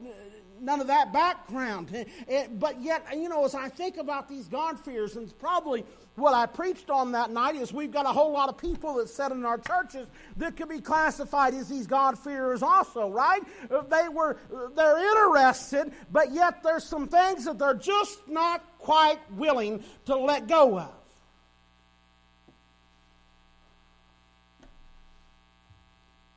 none 0.62 0.82
of 0.82 0.88
that 0.88 1.14
background. 1.14 1.90
Eh, 1.94 2.06
eh, 2.28 2.48
but 2.52 2.82
yet, 2.82 3.06
you 3.14 3.30
know, 3.30 3.46
as 3.46 3.56
I 3.56 3.70
think 3.70 3.98
about 3.98 4.28
these 4.28 4.48
God-fears, 4.48 5.16
and 5.16 5.38
probably 5.40 5.86
what 6.16 6.34
I 6.34 6.46
preached 6.46 6.90
on 6.90 7.14
that 7.14 7.32
night 7.32 7.56
is 7.56 7.72
we've 7.72 7.92
got 7.92 8.06
a 8.06 8.10
whole 8.10 8.32
lot 8.32 8.50
of 8.50 8.58
people 8.58 8.96
that 8.96 9.10
sit 9.10 9.32
in 9.32 9.46
our 9.46 9.58
churches 9.58 10.08
that 10.38 10.58
could 10.58 10.70
be 10.70 10.82
classified 10.82 11.54
as 11.54 11.70
these 11.70 11.88
God-fearers 11.88 12.62
also, 12.62 13.10
right? 13.10 13.42
They 13.70 14.10
were, 14.10 14.38
they're 14.76 15.00
interested, 15.00 15.94
but 16.12 16.34
yet 16.34 16.62
there's 16.62 16.84
some 16.84 17.08
things 17.08 17.46
that 17.46 17.58
they're 17.58 17.74
just 17.74 18.28
not 18.28 18.64
quite 18.80 19.20
willing 19.34 19.84
to 20.06 20.16
let 20.16 20.48
go 20.48 20.80
of. 20.80 20.94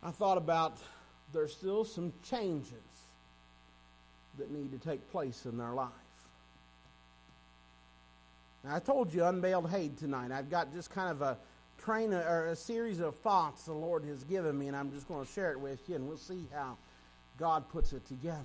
I 0.03 0.11
thought 0.11 0.37
about 0.37 0.79
there's 1.33 1.53
still 1.53 1.85
some 1.85 2.13
changes 2.29 2.73
that 4.39 4.51
need 4.51 4.73
to 4.73 4.79
take 4.79 5.11
place 5.11 5.47
in 5.47 5.57
their 5.57 5.73
life. 5.73 5.89
Now, 8.65 8.77
I 8.77 8.81
told 8.81 9.13
you 9.15 9.25
unveiled 9.25 9.71
Hade 9.71 9.97
tonight. 9.99 10.31
I've 10.33 10.51
got 10.51 10.73
just 10.73 10.91
kind 10.91 11.11
of 11.11 11.23
a 11.23 11.37
train 11.79 12.13
or 12.13 12.47
a 12.47 12.57
series 12.57 13.01
of 13.01 13.17
thoughts 13.17 13.65
the 13.65 13.73
Lord 13.73 14.05
has 14.05 14.25
given 14.25 14.59
me, 14.59 14.69
and 14.69 14.77
I'm 14.77 14.93
just 14.93 15.09
going 15.09 15.25
to 15.25 15.33
share 15.33 15.53
it 15.53 15.61
with 15.61 15.81
you, 15.89 15.97
and 15.97 16.07
we'll 16.07 16.17
see 16.17 16.47
how 16.53 16.77
God 17.39 17.69
puts 17.71 17.93
it 17.93 18.07
together. 18.07 18.39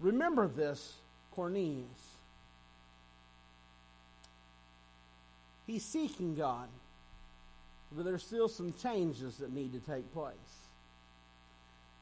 Remember 0.00 0.48
this, 0.48 0.94
Cornelius. 1.32 2.13
He's 5.66 5.84
seeking 5.84 6.34
God, 6.34 6.68
but 7.92 8.04
there's 8.04 8.22
still 8.22 8.48
some 8.48 8.74
changes 8.82 9.38
that 9.38 9.52
need 9.52 9.72
to 9.72 9.80
take 9.80 10.12
place. 10.12 10.34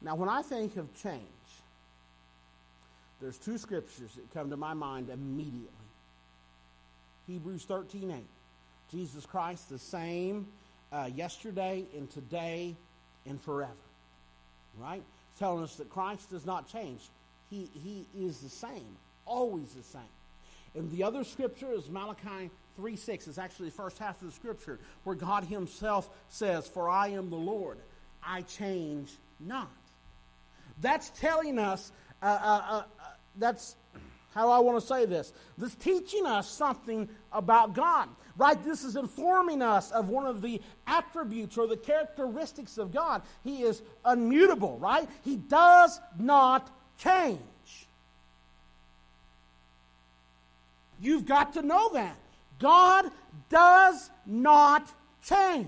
Now, 0.01 0.15
when 0.15 0.27
I 0.27 0.41
think 0.41 0.75
of 0.75 0.93
change, 1.01 1.21
there's 3.21 3.37
two 3.37 3.57
scriptures 3.57 4.11
that 4.15 4.33
come 4.33 4.49
to 4.49 4.57
my 4.57 4.73
mind 4.73 5.09
immediately. 5.09 5.69
Hebrews 7.25 7.63
13 7.63 8.11
8. 8.11 8.17
Jesus 8.91 9.25
Christ 9.25 9.69
the 9.69 9.79
same 9.79 10.45
uh, 10.91 11.09
yesterday 11.15 11.85
and 11.95 12.09
today 12.11 12.75
and 13.25 13.41
forever. 13.41 13.71
Right? 14.77 15.03
Telling 15.39 15.63
us 15.63 15.75
that 15.77 15.89
Christ 15.89 16.29
does 16.31 16.45
not 16.45 16.67
change. 16.67 16.99
He, 17.49 17.69
he 17.73 18.05
is 18.25 18.39
the 18.39 18.49
same, 18.49 18.97
always 19.25 19.69
the 19.73 19.83
same. 19.83 20.01
And 20.75 20.91
the 20.91 21.03
other 21.03 21.23
scripture 21.23 21.71
is 21.71 21.89
Malachi 21.89 22.49
3 22.75 22.95
6. 22.95 23.27
It's 23.27 23.37
actually 23.37 23.69
the 23.69 23.75
first 23.75 23.97
half 23.97 24.21
of 24.21 24.27
the 24.27 24.33
scripture 24.33 24.79
where 25.03 25.15
God 25.15 25.43
Himself 25.45 26.09
says, 26.29 26.67
For 26.67 26.89
I 26.89 27.09
am 27.09 27.29
the 27.29 27.35
Lord, 27.35 27.77
I 28.23 28.41
change 28.41 29.11
not. 29.39 29.71
That's 30.81 31.09
telling 31.11 31.59
us, 31.59 31.91
uh, 32.21 32.25
uh, 32.25 32.61
uh, 32.69 32.83
that's 33.37 33.75
how 34.33 34.49
I 34.49 34.59
want 34.59 34.79
to 34.81 34.85
say 34.85 35.05
this. 35.05 35.31
This 35.57 35.75
teaching 35.75 36.25
us 36.25 36.49
something 36.49 37.07
about 37.31 37.75
God, 37.75 38.09
right? 38.37 38.61
This 38.63 38.83
is 38.83 38.95
informing 38.95 39.61
us 39.61 39.91
of 39.91 40.09
one 40.09 40.25
of 40.25 40.41
the 40.41 40.61
attributes 40.87 41.57
or 41.57 41.67
the 41.67 41.77
characteristics 41.77 42.77
of 42.77 42.91
God. 42.91 43.21
He 43.43 43.61
is 43.61 43.81
unmutable, 44.03 44.81
right? 44.81 45.07
He 45.23 45.35
does 45.35 45.99
not 46.17 46.69
change. 46.97 47.39
You've 50.99 51.25
got 51.25 51.53
to 51.53 51.61
know 51.61 51.93
that. 51.93 52.17
God 52.63 53.11
does 53.49 54.09
not 54.25 54.89
change. 55.21 55.67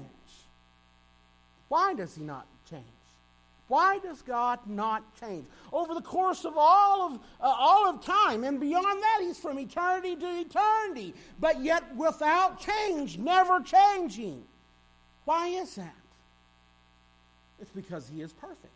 Why 1.67 1.93
does 1.93 2.15
he 2.15 2.23
not 2.23 2.47
change? 2.69 2.83
Why 3.67 3.99
does 3.99 4.21
God 4.21 4.59
not 4.65 5.03
change? 5.19 5.45
Over 5.73 5.93
the 5.93 6.01
course 6.01 6.45
of 6.45 6.53
all 6.55 7.07
of, 7.07 7.19
uh, 7.41 7.53
all 7.59 7.89
of 7.89 8.05
time 8.05 8.45
and 8.45 8.59
beyond 8.61 9.01
that, 9.01 9.19
He's 9.21 9.37
from 9.37 9.59
eternity 9.59 10.15
to 10.15 10.39
eternity, 10.39 11.13
but 11.39 11.61
yet 11.61 11.83
without 11.95 12.61
change, 12.61 13.17
never 13.17 13.59
changing. 13.59 14.43
Why 15.25 15.47
is 15.47 15.75
that? 15.75 15.95
It's 17.59 17.71
because 17.71 18.07
He 18.07 18.21
is 18.21 18.31
perfect. 18.31 18.71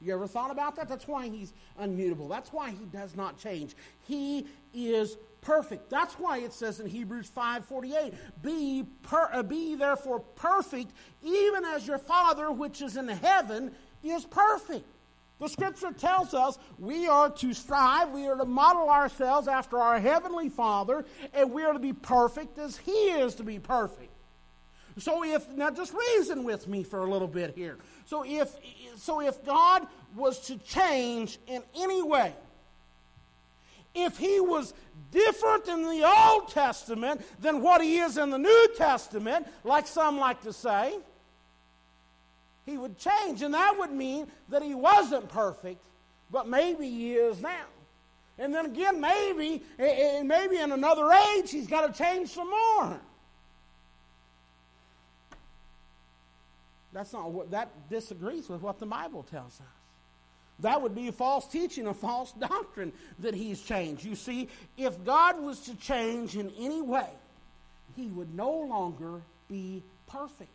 You 0.00 0.14
ever 0.14 0.26
thought 0.26 0.50
about 0.50 0.76
that? 0.76 0.88
That's 0.88 1.06
why 1.06 1.28
He's 1.28 1.52
unmutable. 1.78 2.30
That's 2.30 2.50
why 2.50 2.70
He 2.70 2.86
does 2.86 3.14
not 3.14 3.38
change. 3.38 3.74
He 4.06 4.46
is 4.72 5.18
perfect. 5.40 5.90
That's 5.90 6.14
why 6.14 6.38
it 6.38 6.52
says 6.52 6.80
in 6.80 6.86
Hebrews 6.86 7.28
5:48, 7.28 8.14
"Be 8.42 8.84
per, 9.02 9.30
uh, 9.32 9.42
be 9.42 9.74
therefore 9.74 10.20
perfect, 10.20 10.92
even 11.22 11.64
as 11.64 11.86
your 11.86 11.98
Father 11.98 12.50
which 12.50 12.82
is 12.82 12.96
in 12.96 13.08
heaven 13.08 13.74
is 14.02 14.24
perfect." 14.24 14.86
The 15.38 15.48
scripture 15.48 15.92
tells 15.92 16.34
us 16.34 16.58
we 16.78 17.08
are 17.08 17.30
to 17.30 17.54
strive, 17.54 18.10
we 18.10 18.28
are 18.28 18.36
to 18.36 18.44
model 18.44 18.90
ourselves 18.90 19.48
after 19.48 19.78
our 19.78 19.98
heavenly 19.98 20.50
Father, 20.50 21.04
and 21.32 21.50
we 21.50 21.64
are 21.64 21.72
to 21.72 21.78
be 21.78 21.94
perfect 21.94 22.58
as 22.58 22.76
He 22.76 23.10
is 23.10 23.34
to 23.36 23.42
be 23.42 23.58
perfect. 23.58 24.12
So 24.98 25.24
if 25.24 25.48
now 25.50 25.70
just 25.70 25.94
reason 25.94 26.44
with 26.44 26.68
me 26.68 26.82
for 26.82 27.00
a 27.00 27.10
little 27.10 27.28
bit 27.28 27.54
here. 27.56 27.78
So 28.04 28.24
if 28.24 28.54
so 28.96 29.20
if 29.20 29.42
God 29.44 29.86
was 30.14 30.40
to 30.46 30.58
change 30.58 31.38
in 31.46 31.62
any 31.74 32.02
way, 32.02 32.34
if 33.94 34.16
he 34.18 34.40
was 34.40 34.74
different 35.10 35.66
in 35.68 35.82
the 35.82 36.04
Old 36.04 36.48
Testament 36.48 37.20
than 37.40 37.62
what 37.62 37.82
he 37.82 37.98
is 37.98 38.16
in 38.16 38.30
the 38.30 38.38
New 38.38 38.68
Testament, 38.76 39.46
like 39.64 39.86
some 39.86 40.18
like 40.18 40.42
to 40.42 40.52
say, 40.52 40.96
he 42.66 42.78
would 42.78 42.96
change. 42.98 43.42
And 43.42 43.54
that 43.54 43.76
would 43.78 43.90
mean 43.90 44.28
that 44.48 44.62
he 44.62 44.74
wasn't 44.74 45.28
perfect, 45.28 45.82
but 46.30 46.46
maybe 46.46 46.88
he 46.88 47.14
is 47.14 47.40
now. 47.40 47.64
And 48.38 48.54
then 48.54 48.66
again, 48.66 49.00
maybe, 49.00 49.62
maybe 49.78 50.58
in 50.58 50.72
another 50.72 51.10
age, 51.12 51.50
he's 51.50 51.66
got 51.66 51.92
to 51.92 52.02
change 52.02 52.30
some 52.30 52.48
more. 52.48 53.00
That's 56.92 57.12
not 57.12 57.30
what 57.30 57.50
that 57.50 57.70
disagrees 57.88 58.48
with 58.48 58.62
what 58.62 58.78
the 58.78 58.86
Bible 58.86 59.24
tells 59.24 59.60
us. 59.60 59.79
That 60.62 60.82
would 60.82 60.94
be 60.94 61.08
a 61.08 61.12
false 61.12 61.46
teaching, 61.46 61.86
a 61.86 61.94
false 61.94 62.32
doctrine 62.32 62.92
that 63.20 63.34
he's 63.34 63.62
changed. 63.62 64.04
You 64.04 64.14
see, 64.14 64.48
if 64.76 65.04
God 65.04 65.40
was 65.40 65.60
to 65.60 65.74
change 65.76 66.36
in 66.36 66.52
any 66.58 66.82
way, 66.82 67.08
he 67.96 68.06
would 68.08 68.34
no 68.34 68.50
longer 68.50 69.20
be 69.48 69.82
perfect. 70.06 70.50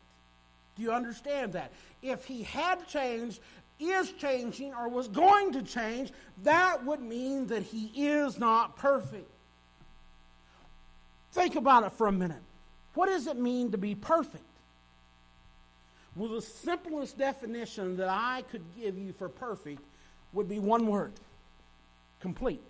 Do 0.75 0.83
you 0.83 0.91
understand 0.91 1.53
that? 1.53 1.71
If 2.01 2.25
he 2.25 2.43
had 2.43 2.87
changed, 2.87 3.39
is 3.79 4.11
changing, 4.13 4.73
or 4.73 4.87
was 4.87 5.07
going 5.07 5.53
to 5.53 5.61
change, 5.61 6.11
that 6.43 6.85
would 6.85 7.01
mean 7.01 7.47
that 7.47 7.63
he 7.63 7.91
is 8.07 8.37
not 8.37 8.77
perfect. 8.77 9.29
Think 11.33 11.55
about 11.55 11.83
it 11.83 11.91
for 11.93 12.07
a 12.07 12.11
minute. 12.11 12.41
What 12.93 13.07
does 13.07 13.27
it 13.27 13.37
mean 13.37 13.71
to 13.71 13.77
be 13.77 13.95
perfect? 13.95 14.43
Well, 16.15 16.29
the 16.29 16.41
simplest 16.41 17.17
definition 17.17 17.97
that 17.97 18.07
I 18.07 18.43
could 18.49 18.63
give 18.79 18.97
you 18.97 19.11
for 19.11 19.27
perfect 19.27 19.81
would 20.35 20.47
be 20.47 20.59
one 20.59 20.87
word 20.87 21.13
complete. 22.19 22.69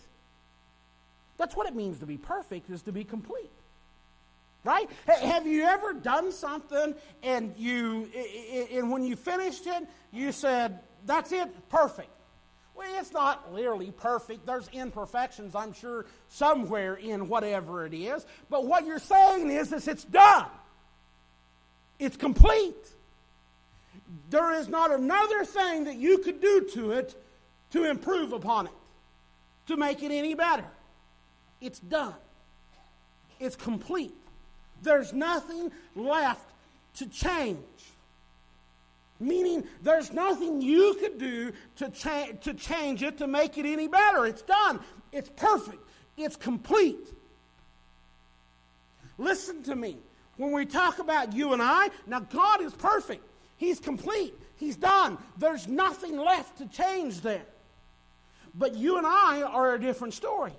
That's 1.37 1.55
what 1.55 1.67
it 1.67 1.75
means 1.75 1.99
to 1.99 2.05
be 2.05 2.17
perfect, 2.17 2.69
is 2.69 2.81
to 2.83 2.91
be 2.91 3.03
complete. 3.03 3.51
Right? 4.63 4.89
Have 5.07 5.45
you 5.45 5.63
ever 5.63 5.93
done 5.93 6.31
something 6.31 6.95
and 7.21 7.53
you 7.57 8.09
and 8.71 8.89
when 8.91 9.03
you 9.03 9.15
finished 9.15 9.67
it, 9.67 9.87
you 10.11 10.31
said, 10.31 10.79
That's 11.05 11.31
it, 11.31 11.69
perfect. 11.69 12.09
Well, 12.75 12.87
it's 12.99 13.13
not 13.13 13.53
literally 13.53 13.91
perfect. 13.91 14.45
There's 14.45 14.67
imperfections, 14.73 15.55
I'm 15.55 15.71
sure, 15.71 16.05
somewhere 16.29 16.95
in 16.95 17.29
whatever 17.29 17.85
it 17.85 17.93
is. 17.93 18.25
But 18.49 18.65
what 18.65 18.85
you're 18.85 18.99
saying 18.99 19.49
is, 19.49 19.71
is 19.71 19.87
it's 19.87 20.03
done. 20.03 20.47
It's 21.99 22.17
complete. 22.17 22.75
There 24.29 24.53
is 24.55 24.67
not 24.67 24.91
another 24.91 25.45
thing 25.45 25.85
that 25.85 25.95
you 25.95 26.17
could 26.17 26.41
do 26.41 26.67
to 26.73 26.91
it 26.91 27.15
to 27.71 27.89
improve 27.89 28.33
upon 28.33 28.67
it, 28.67 28.73
to 29.67 29.77
make 29.77 30.03
it 30.03 30.11
any 30.11 30.33
better. 30.33 30.65
It's 31.61 31.79
done, 31.79 32.15
it's 33.39 33.55
complete. 33.55 34.13
There's 34.81 35.13
nothing 35.13 35.71
left 35.95 36.49
to 36.95 37.07
change. 37.07 37.57
Meaning, 39.19 39.63
there's 39.81 40.11
nothing 40.11 40.61
you 40.61 40.95
could 40.99 41.17
do 41.17 41.53
to, 41.77 41.89
cha- 41.89 42.31
to 42.41 42.53
change 42.53 43.01
it 43.01 43.17
to 43.19 43.27
make 43.27 43.57
it 43.57 43.65
any 43.65 43.87
better. 43.87 44.25
It's 44.25 44.41
done. 44.41 44.81
It's 45.13 45.29
perfect. 45.29 45.79
It's 46.17 46.35
complete. 46.35 47.07
Listen 49.17 49.63
to 49.63 49.75
me. 49.75 49.97
When 50.37 50.51
we 50.51 50.65
talk 50.65 50.99
about 50.99 51.33
you 51.33 51.53
and 51.53 51.61
I, 51.61 51.89
now 52.05 52.19
God 52.19 52.61
is 52.61 52.73
perfect. 52.73 53.23
He's 53.55 53.79
complete. 53.79 54.33
He's 54.57 54.75
done. 54.75 55.17
There's 55.37 55.67
nothing 55.67 56.17
left 56.17 56.57
to 56.57 56.67
change 56.67 57.21
there. 57.21 57.45
But 58.57 58.75
you 58.75 58.97
and 58.97 59.05
I 59.05 59.41
are 59.41 59.75
a 59.75 59.79
different 59.79 60.13
story. 60.13 60.53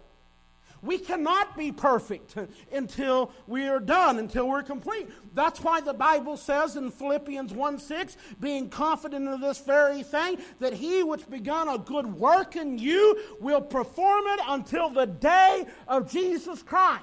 We 0.83 0.99
cannot 0.99 1.57
be 1.57 1.73
perfect 1.73 2.37
until 2.73 3.33
we 3.47 3.67
are 3.67 3.81
done, 3.81 4.19
until 4.19 4.49
we're 4.49 4.63
complete. 4.63 5.09
That's 5.35 5.61
why 5.61 5.81
the 5.81 5.95
Bible 5.95 6.37
says 6.37 6.77
in 6.77 6.91
Philippians 6.91 7.53
1 7.53 7.79
6, 7.79 8.17
being 8.41 8.69
confident 8.69 9.27
of 9.29 9.41
this 9.41 9.59
very 9.59 10.03
thing, 10.03 10.39
that 10.61 10.75
he 10.75 11.03
which 11.03 11.29
begun 11.29 11.69
a 11.69 11.79
good 11.79 12.07
work 12.07 12.57
in 12.57 12.79
you 12.79 13.19
will 13.41 13.63
perform 13.63 14.25
it 14.27 14.41
until 14.47 14.91
the 14.91 15.07
day 15.07 15.67
of 15.89 16.11
Jesus 16.11 16.63
Christ. 16.63 17.03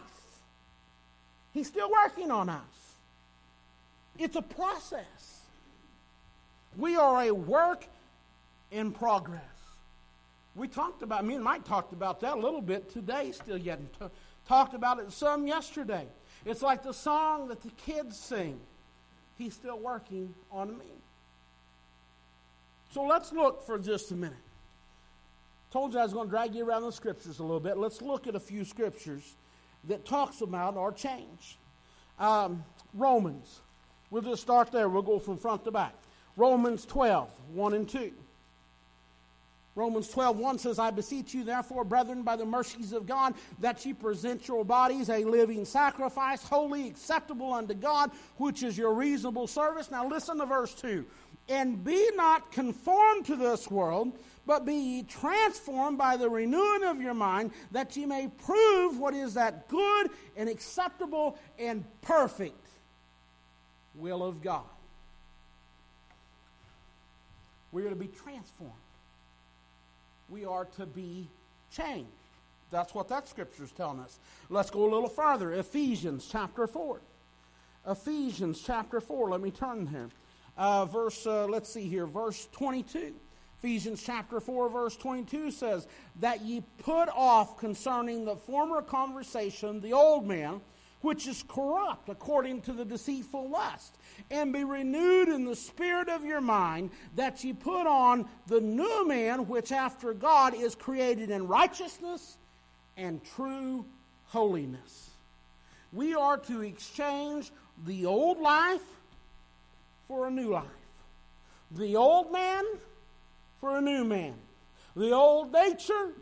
He's 1.52 1.68
still 1.68 1.90
working 1.92 2.32
on 2.32 2.50
us. 2.50 2.62
It's 4.18 4.36
a 4.36 4.42
process. 4.42 5.42
We 6.78 6.96
are 6.96 7.24
a 7.24 7.32
work 7.32 7.86
in 8.72 8.92
progress. 8.92 9.53
We 10.56 10.68
talked 10.68 11.02
about, 11.02 11.26
me 11.26 11.36
and 11.36 11.44
Mike 11.44 11.66
talked 11.66 11.94
about 11.94 12.20
that 12.22 12.38
a 12.38 12.40
little 12.40 12.62
bit 12.62 12.92
today, 12.92 13.32
still 13.32 13.58
yet, 13.58 13.80
t- 14.00 14.06
talked 14.48 14.74
about 14.74 15.00
it 15.00 15.12
some 15.12 15.48
yesterday. 15.48 16.06
It's 16.46 16.62
like 16.62 16.84
the 16.84 16.94
song 16.94 17.48
that 17.48 17.62
the 17.62 17.72
kids 17.72 18.18
sing. 18.18 18.60
He's 19.38 19.54
still 19.54 19.80
working 19.80 20.34
on 20.52 20.78
me. 20.78 20.86
So 22.92 23.04
let's 23.04 23.34
look 23.34 23.66
for 23.66 23.80
just 23.80 24.12
a 24.12 24.16
minute. 24.16 24.38
Told 25.72 25.94
you 25.94 26.00
I 26.00 26.04
was 26.04 26.14
going 26.14 26.28
to 26.28 26.30
drag 26.30 26.54
you 26.54 26.64
around 26.64 26.84
the 26.84 26.92
scriptures 26.92 27.40
a 27.40 27.42
little 27.42 27.60
bit. 27.60 27.78
Let's 27.78 28.02
look 28.02 28.28
at 28.28 28.36
a 28.36 28.40
few 28.40 28.64
scriptures 28.64 29.36
that 29.86 30.06
talks 30.06 30.42
about 30.42 30.78
our 30.78 30.92
change. 30.92 31.58
Um, 32.20 32.64
Romans. 32.94 33.62
We'll 34.12 34.22
just 34.22 34.44
start 34.44 34.72
there. 34.72 34.88
We'll 34.88 35.02
go 35.02 35.18
from 35.18 35.38
front 35.38 35.64
to 35.64 35.72
back. 35.72 35.96
Romans 36.38 36.86
12, 36.86 37.28
1 37.54 37.74
and 37.74 37.90
2. 37.90 38.12
Romans 39.76 40.08
12, 40.10 40.38
1 40.38 40.60
says, 40.60 40.78
I 40.78 40.92
beseech 40.92 41.34
you, 41.34 41.44
therefore, 41.44 41.84
brethren, 41.84 42.22
by 42.22 42.36
the 42.36 42.46
mercies 42.46 42.94
of 42.94 43.08
God, 43.08 43.34
that 43.60 43.84
ye 43.86 43.94
present 43.94 44.48
your 44.48 44.64
bodies 44.64 45.10
a 45.10 45.24
living 45.24 45.66
sacrifice, 45.66 46.44
wholly 46.44 46.88
acceptable 46.88 47.54
unto 47.54 47.74
God, 47.74 48.12
which 48.38 48.62
is 48.62 48.78
your 48.78 48.94
reasonable 48.94 49.48
service. 49.48 49.90
Now 49.90 50.08
listen 50.08 50.38
to 50.38 50.46
verse 50.46 50.76
2. 50.76 51.06
And 51.50 51.84
be 51.84 52.10
not 52.16 52.52
conformed 52.52 53.26
to 53.26 53.36
this 53.36 53.70
world, 53.70 54.14
but 54.46 54.64
be 54.64 54.76
ye 54.76 55.04
transformed 55.04 55.98
by 55.98 56.18
the 56.18 56.30
renewing 56.30 56.84
of 56.84 57.02
your 57.02 57.16
mind, 57.16 57.52
that 57.72 57.98
ye 57.98 58.06
may 58.06 58.28
prove 58.28 59.00
what 59.00 59.16
is 59.16 59.34
that 59.34 59.68
good 59.70 60.12
and 60.38 60.48
acceptable 60.48 61.38
and 61.58 61.84
perfect 62.02 62.68
will 63.96 64.24
of 64.24 64.42
God. 64.44 64.62
We 67.72 67.86
are 67.86 67.90
to 67.90 67.96
be 67.96 68.08
transformed 68.08 68.83
we 70.34 70.46
are 70.46 70.66
to 70.66 70.88
be 70.88 71.28
changed. 71.72 72.10
That's 72.72 72.96
what 72.96 73.08
that 73.10 73.30
scripture 73.30 73.64
is 73.64 73.72
telling 73.72 74.00
us. 74.00 74.18
Let's 74.50 74.72
go 74.72 74.84
a 74.84 74.92
little 74.92 75.08
farther. 75.08 75.54
Ephesians 75.54 76.28
chapter 76.30 76.66
4. 76.66 77.00
Ephesians 77.88 78.60
chapter 78.66 79.00
4. 79.00 79.30
Let 79.30 79.42
me 79.42 79.52
turn 79.52 79.86
here. 79.86 80.10
Uh, 80.58 80.86
verse, 80.86 81.28
uh, 81.28 81.46
let's 81.46 81.72
see 81.72 81.88
here, 81.88 82.08
verse 82.08 82.48
22. 82.52 83.14
Ephesians 83.60 84.02
chapter 84.04 84.40
4, 84.40 84.70
verse 84.70 84.98
22 84.98 85.52
says, 85.52 85.88
That 86.20 86.42
ye 86.42 86.64
put 86.80 87.10
off 87.10 87.58
concerning 87.60 88.26
the 88.26 88.36
former 88.36 88.82
conversation 88.82 89.82
the 89.82 89.94
old 89.94 90.28
man, 90.28 90.62
which 91.04 91.28
is 91.28 91.44
corrupt 91.50 92.08
according 92.08 92.62
to 92.62 92.72
the 92.72 92.86
deceitful 92.86 93.50
lust, 93.50 93.96
and 94.32 94.54
be 94.54 94.64
renewed 94.64 95.28
in 95.28 95.44
the 95.44 95.56
spirit 95.56 96.08
of 96.08 96.24
your 96.24 96.40
mind, 96.42 96.90
that 97.16 97.44
ye 97.44 97.52
put 97.52 97.86
on 97.86 98.26
the 98.48 98.62
new 98.62 99.06
man, 99.06 99.46
which 99.48 99.72
after 99.72 100.14
God 100.14 100.56
is 100.56 100.76
created 100.76 101.30
in 101.30 101.46
righteousness 101.46 102.38
and 102.96 103.22
true 103.36 103.86
holiness. 104.28 105.12
We 105.92 106.16
are 106.16 106.38
to 106.38 106.62
exchange 106.62 107.52
the 107.86 108.06
old 108.06 108.40
life 108.40 108.82
for 110.08 110.28
a 110.28 110.32
new 110.32 110.52
life, 110.52 110.64
the 111.70 111.98
old 111.98 112.32
man 112.32 112.64
for 113.60 113.78
a 113.78 113.82
new 113.82 114.06
man, 114.06 114.36
the 114.96 115.12
old 115.12 115.52
nature 115.52 116.14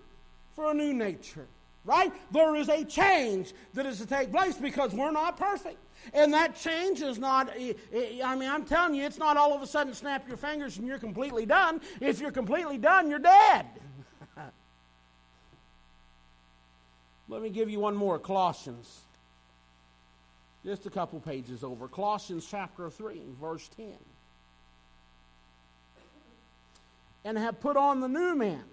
for 0.55 0.71
a 0.71 0.73
new 0.73 0.93
nature 0.93 1.47
right? 1.85 2.13
There 2.31 2.55
is 2.55 2.69
a 2.69 2.83
change 2.83 3.53
that 3.73 3.85
is 3.85 3.99
to 3.99 4.05
take 4.05 4.31
place 4.31 4.55
because 4.55 4.93
we're 4.93 5.11
not 5.11 5.37
perfect. 5.37 5.77
And 6.13 6.33
that 6.33 6.55
change 6.55 7.01
is 7.01 7.19
not, 7.19 7.49
I 7.51 8.35
mean, 8.35 8.49
I'm 8.49 8.65
telling 8.65 8.95
you, 8.95 9.05
it's 9.05 9.19
not 9.19 9.37
all 9.37 9.53
of 9.53 9.61
a 9.61 9.67
sudden 9.67 9.93
snap 9.93 10.27
your 10.27 10.37
fingers 10.37 10.77
and 10.77 10.87
you're 10.87 10.97
completely 10.97 11.45
done. 11.45 11.79
If 11.99 12.19
you're 12.19 12.31
completely 12.31 12.77
done, 12.77 13.09
you're 13.09 13.19
dead. 13.19 13.65
Let 17.29 17.41
me 17.41 17.49
give 17.49 17.69
you 17.69 17.79
one 17.79 17.95
more 17.95 18.19
Colossians. 18.19 19.01
Just 20.65 20.85
a 20.85 20.89
couple 20.89 21.19
pages 21.19 21.63
over. 21.63 21.87
Colossians 21.87 22.47
chapter 22.49 22.89
3, 22.89 23.21
verse 23.39 23.69
10. 23.77 23.87
And 27.23 27.37
have 27.37 27.59
put 27.59 27.77
on 27.77 27.99
the 27.99 28.07
new 28.07 28.35
man, 28.35 28.63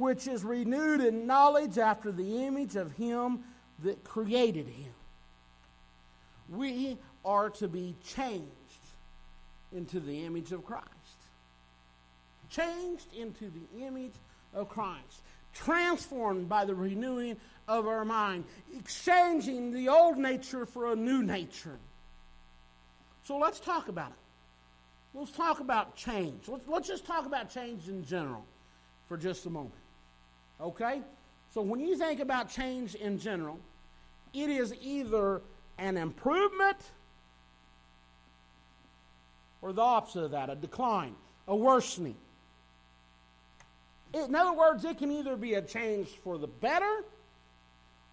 which 0.00 0.26
is 0.26 0.42
renewed 0.42 1.02
in 1.02 1.26
knowledge 1.26 1.76
after 1.76 2.10
the 2.10 2.44
image 2.44 2.74
of 2.74 2.90
him 2.92 3.40
that 3.82 4.02
created 4.02 4.66
him. 4.66 4.92
We 6.48 6.96
are 7.24 7.50
to 7.50 7.68
be 7.68 7.94
changed 8.04 8.46
into 9.72 10.00
the 10.00 10.24
image 10.24 10.52
of 10.52 10.64
Christ. 10.64 10.86
Changed 12.50 13.14
into 13.14 13.50
the 13.50 13.86
image 13.86 14.14
of 14.54 14.70
Christ. 14.70 15.20
Transformed 15.54 16.48
by 16.48 16.64
the 16.64 16.74
renewing 16.74 17.36
of 17.68 17.86
our 17.86 18.04
mind. 18.04 18.44
Exchanging 18.78 19.70
the 19.70 19.90
old 19.90 20.16
nature 20.16 20.64
for 20.64 20.92
a 20.92 20.96
new 20.96 21.22
nature. 21.22 21.78
So 23.24 23.36
let's 23.36 23.60
talk 23.60 23.88
about 23.88 24.10
it. 24.10 25.18
Let's 25.18 25.32
talk 25.32 25.60
about 25.60 25.94
change. 25.94 26.48
Let's, 26.48 26.66
let's 26.66 26.88
just 26.88 27.04
talk 27.04 27.26
about 27.26 27.52
change 27.52 27.86
in 27.88 28.04
general 28.04 28.44
for 29.08 29.16
just 29.16 29.44
a 29.44 29.50
moment. 29.50 29.74
Okay? 30.60 31.00
So 31.52 31.62
when 31.62 31.80
you 31.80 31.96
think 31.96 32.20
about 32.20 32.50
change 32.50 32.94
in 32.94 33.18
general, 33.18 33.58
it 34.32 34.50
is 34.50 34.74
either 34.80 35.42
an 35.78 35.96
improvement 35.96 36.76
or 39.62 39.72
the 39.72 39.82
opposite 39.82 40.24
of 40.24 40.30
that, 40.30 40.50
a 40.50 40.54
decline, 40.54 41.14
a 41.48 41.56
worsening. 41.56 42.16
In 44.12 44.34
other 44.34 44.52
words, 44.52 44.84
it 44.84 44.98
can 44.98 45.10
either 45.10 45.36
be 45.36 45.54
a 45.54 45.62
change 45.62 46.08
for 46.24 46.38
the 46.38 46.46
better 46.46 47.04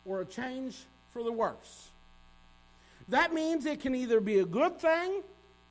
or 0.05 0.21
a 0.21 0.25
change 0.25 0.77
for 1.11 1.23
the 1.23 1.31
worse. 1.31 1.89
That 3.09 3.33
means 3.33 3.65
it 3.65 3.81
can 3.81 3.95
either 3.95 4.19
be 4.19 4.39
a 4.39 4.45
good 4.45 4.79
thing 4.79 5.21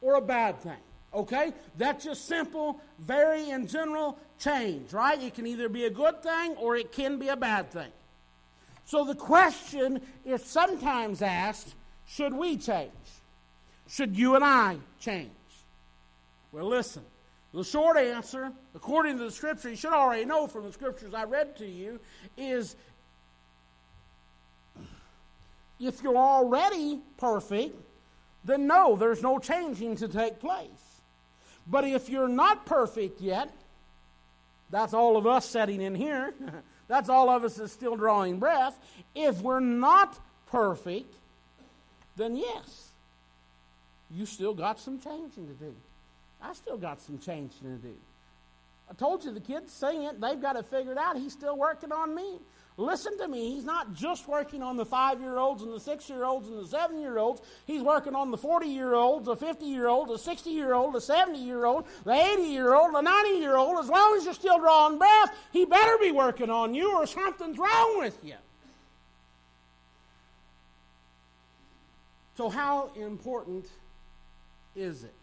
or 0.01 0.15
a 0.15 0.21
bad 0.21 0.61
thing. 0.61 0.73
Okay? 1.15 1.53
That's 1.77 2.05
just 2.05 2.27
simple, 2.27 2.81
very 2.99 3.51
in 3.51 3.67
general 3.67 4.19
change, 4.39 4.93
right? 4.93 5.21
It 5.21 5.35
can 5.35 5.47
either 5.47 5.69
be 5.69 5.85
a 5.85 5.91
good 5.91 6.23
thing 6.23 6.57
or 6.57 6.77
it 6.77 6.93
can 6.93 7.19
be 7.19 7.29
a 7.29 7.37
bad 7.37 7.71
thing. 7.71 7.91
So 8.85 9.05
the 9.05 9.15
question 9.15 10.01
is 10.25 10.45
sometimes 10.45 11.23
asked 11.23 11.75
should 12.07 12.33
we 12.33 12.57
change? 12.57 12.93
Should 13.89 14.17
you 14.17 14.37
and 14.37 14.45
I 14.45 14.79
change? 15.01 15.31
Well, 16.53 16.67
listen. 16.67 17.03
The 17.53 17.65
short 17.65 17.97
answer, 17.97 18.53
according 18.75 19.19
to 19.19 19.25
the 19.25 19.31
scripture, 19.31 19.71
you 19.71 19.77
should 19.77 19.93
already 19.93 20.25
know 20.25 20.47
from 20.47 20.65
the 20.65 20.73
scriptures 20.73 21.15
I 21.15 21.25
read 21.25 21.57
to 21.57 21.67
you, 21.67 21.99
is 22.37 22.77
if 25.81 26.03
you're 26.03 26.17
already 26.17 27.01
perfect, 27.17 27.75
then 28.45 28.67
no, 28.67 28.95
there's 28.97 29.23
no 29.23 29.39
changing 29.39 29.97
to 29.97 30.09
take 30.09 30.39
place. 30.39 30.86
But 31.67 31.85
if 31.85 32.09
you're 32.09 32.29
not 32.29 32.67
perfect 32.67 33.21
yet, 33.21 33.51
that's 34.71 34.95
all 34.95 35.17
of 35.17 35.27
us 35.27 35.49
sitting 35.49 35.81
in 35.81 35.95
here. 35.95 36.35
that's 36.89 37.09
all 37.09 37.29
of 37.29 37.45
us 37.45 37.59
is 37.59 37.73
still 37.73 37.97
drawing 37.97 38.39
breath. 38.39 38.79
If 39.15 39.41
we're 39.41 39.61
not 39.61 40.19
perfect, 40.51 41.15
then 42.17 42.37
yes, 42.37 42.89
you 44.11 44.27
still 44.27 44.55
got 44.55 44.79
some 44.79 45.01
changing 45.01 45.47
to 45.49 45.55
do. 45.55 45.75
I 46.41 46.53
still 46.53 46.77
got 46.77 47.01
some 47.01 47.19
changing 47.19 47.63
to 47.63 47.89
do. 47.89 47.95
I 48.89 48.95
told 48.95 49.25
you 49.25 49.33
the 49.33 49.41
kids 49.41 49.73
sing 49.73 50.05
it, 50.05 50.21
they've 50.21 50.41
got 50.41 50.57
it 50.57 50.67
figured 50.67 50.99
out. 50.99 51.17
He's 51.17 51.33
still 51.33 51.57
working 51.57 51.91
on 51.91 52.15
me. 52.15 52.39
Listen 52.79 53.17
to 53.19 53.27
me. 53.27 53.55
He's 53.55 53.65
not 53.65 53.95
just 53.95 54.29
working 54.29 54.63
on 54.63 54.77
the 54.77 54.85
five 54.85 55.21
year 55.21 55.39
olds 55.39 55.63
and 55.63 55.73
the 55.73 55.81
six 55.81 56.11
year 56.11 56.25
olds 56.25 56.49
and 56.49 56.59
the 56.59 56.67
seven 56.67 57.01
year 57.01 57.17
olds. 57.17 57.41
He's 57.67 57.81
working 57.81 58.15
on 58.15 58.31
the 58.31 58.37
40 58.37 58.67
year 58.67 58.95
olds, 58.95 59.25
the 59.25 59.37
50 59.37 59.65
year 59.65 59.89
old, 59.89 60.09
the 60.09 60.19
60 60.19 60.51
year 60.51 60.75
old, 60.75 60.95
the 60.95 61.01
70 61.01 61.39
year 61.39 61.65
old, 61.65 61.87
the 62.05 62.13
80 62.13 62.43
year 62.43 62.75
old, 62.75 62.95
the 62.95 63.01
90 63.01 63.31
year 63.39 63.57
old. 63.57 63.79
As 63.79 63.89
long 63.89 64.17
as 64.19 64.25
you're 64.27 64.35
still 64.35 64.59
drawing 64.59 64.99
breath, 64.99 65.35
he 65.53 65.65
better 65.65 65.97
be 65.99 66.13
working 66.13 66.51
on 66.51 66.75
you 66.75 66.95
or 66.95 67.07
something's 67.07 67.57
wrong 67.57 67.99
with 67.99 68.19
you. 68.23 68.35
So, 72.37 72.51
how 72.51 72.91
important 72.95 73.65
is 74.75 75.03
it? 75.03 75.15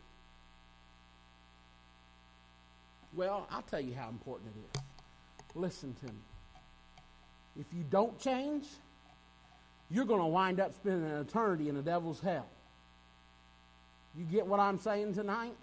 Well, 3.15 3.45
I'll 3.51 3.61
tell 3.61 3.79
you 3.79 3.93
how 3.93 4.09
important 4.09 4.49
it 4.55 4.79
is. 4.79 4.83
Listen 5.53 5.95
to 6.03 6.07
me. 6.07 6.19
If 7.59 7.65
you 7.73 7.83
don't 7.89 8.19
change, 8.19 8.65
you're 9.91 10.05
going 10.05 10.21
to 10.21 10.27
wind 10.27 10.59
up 10.59 10.73
spending 10.73 11.09
an 11.09 11.17
eternity 11.17 11.69
in 11.69 11.75
the 11.75 11.81
devil's 11.81 12.19
hell. 12.19 12.47
You 14.17 14.25
get 14.25 14.45
what 14.45 14.59
I'm 14.59 14.79
saying 14.79 15.13
tonight? 15.13 15.53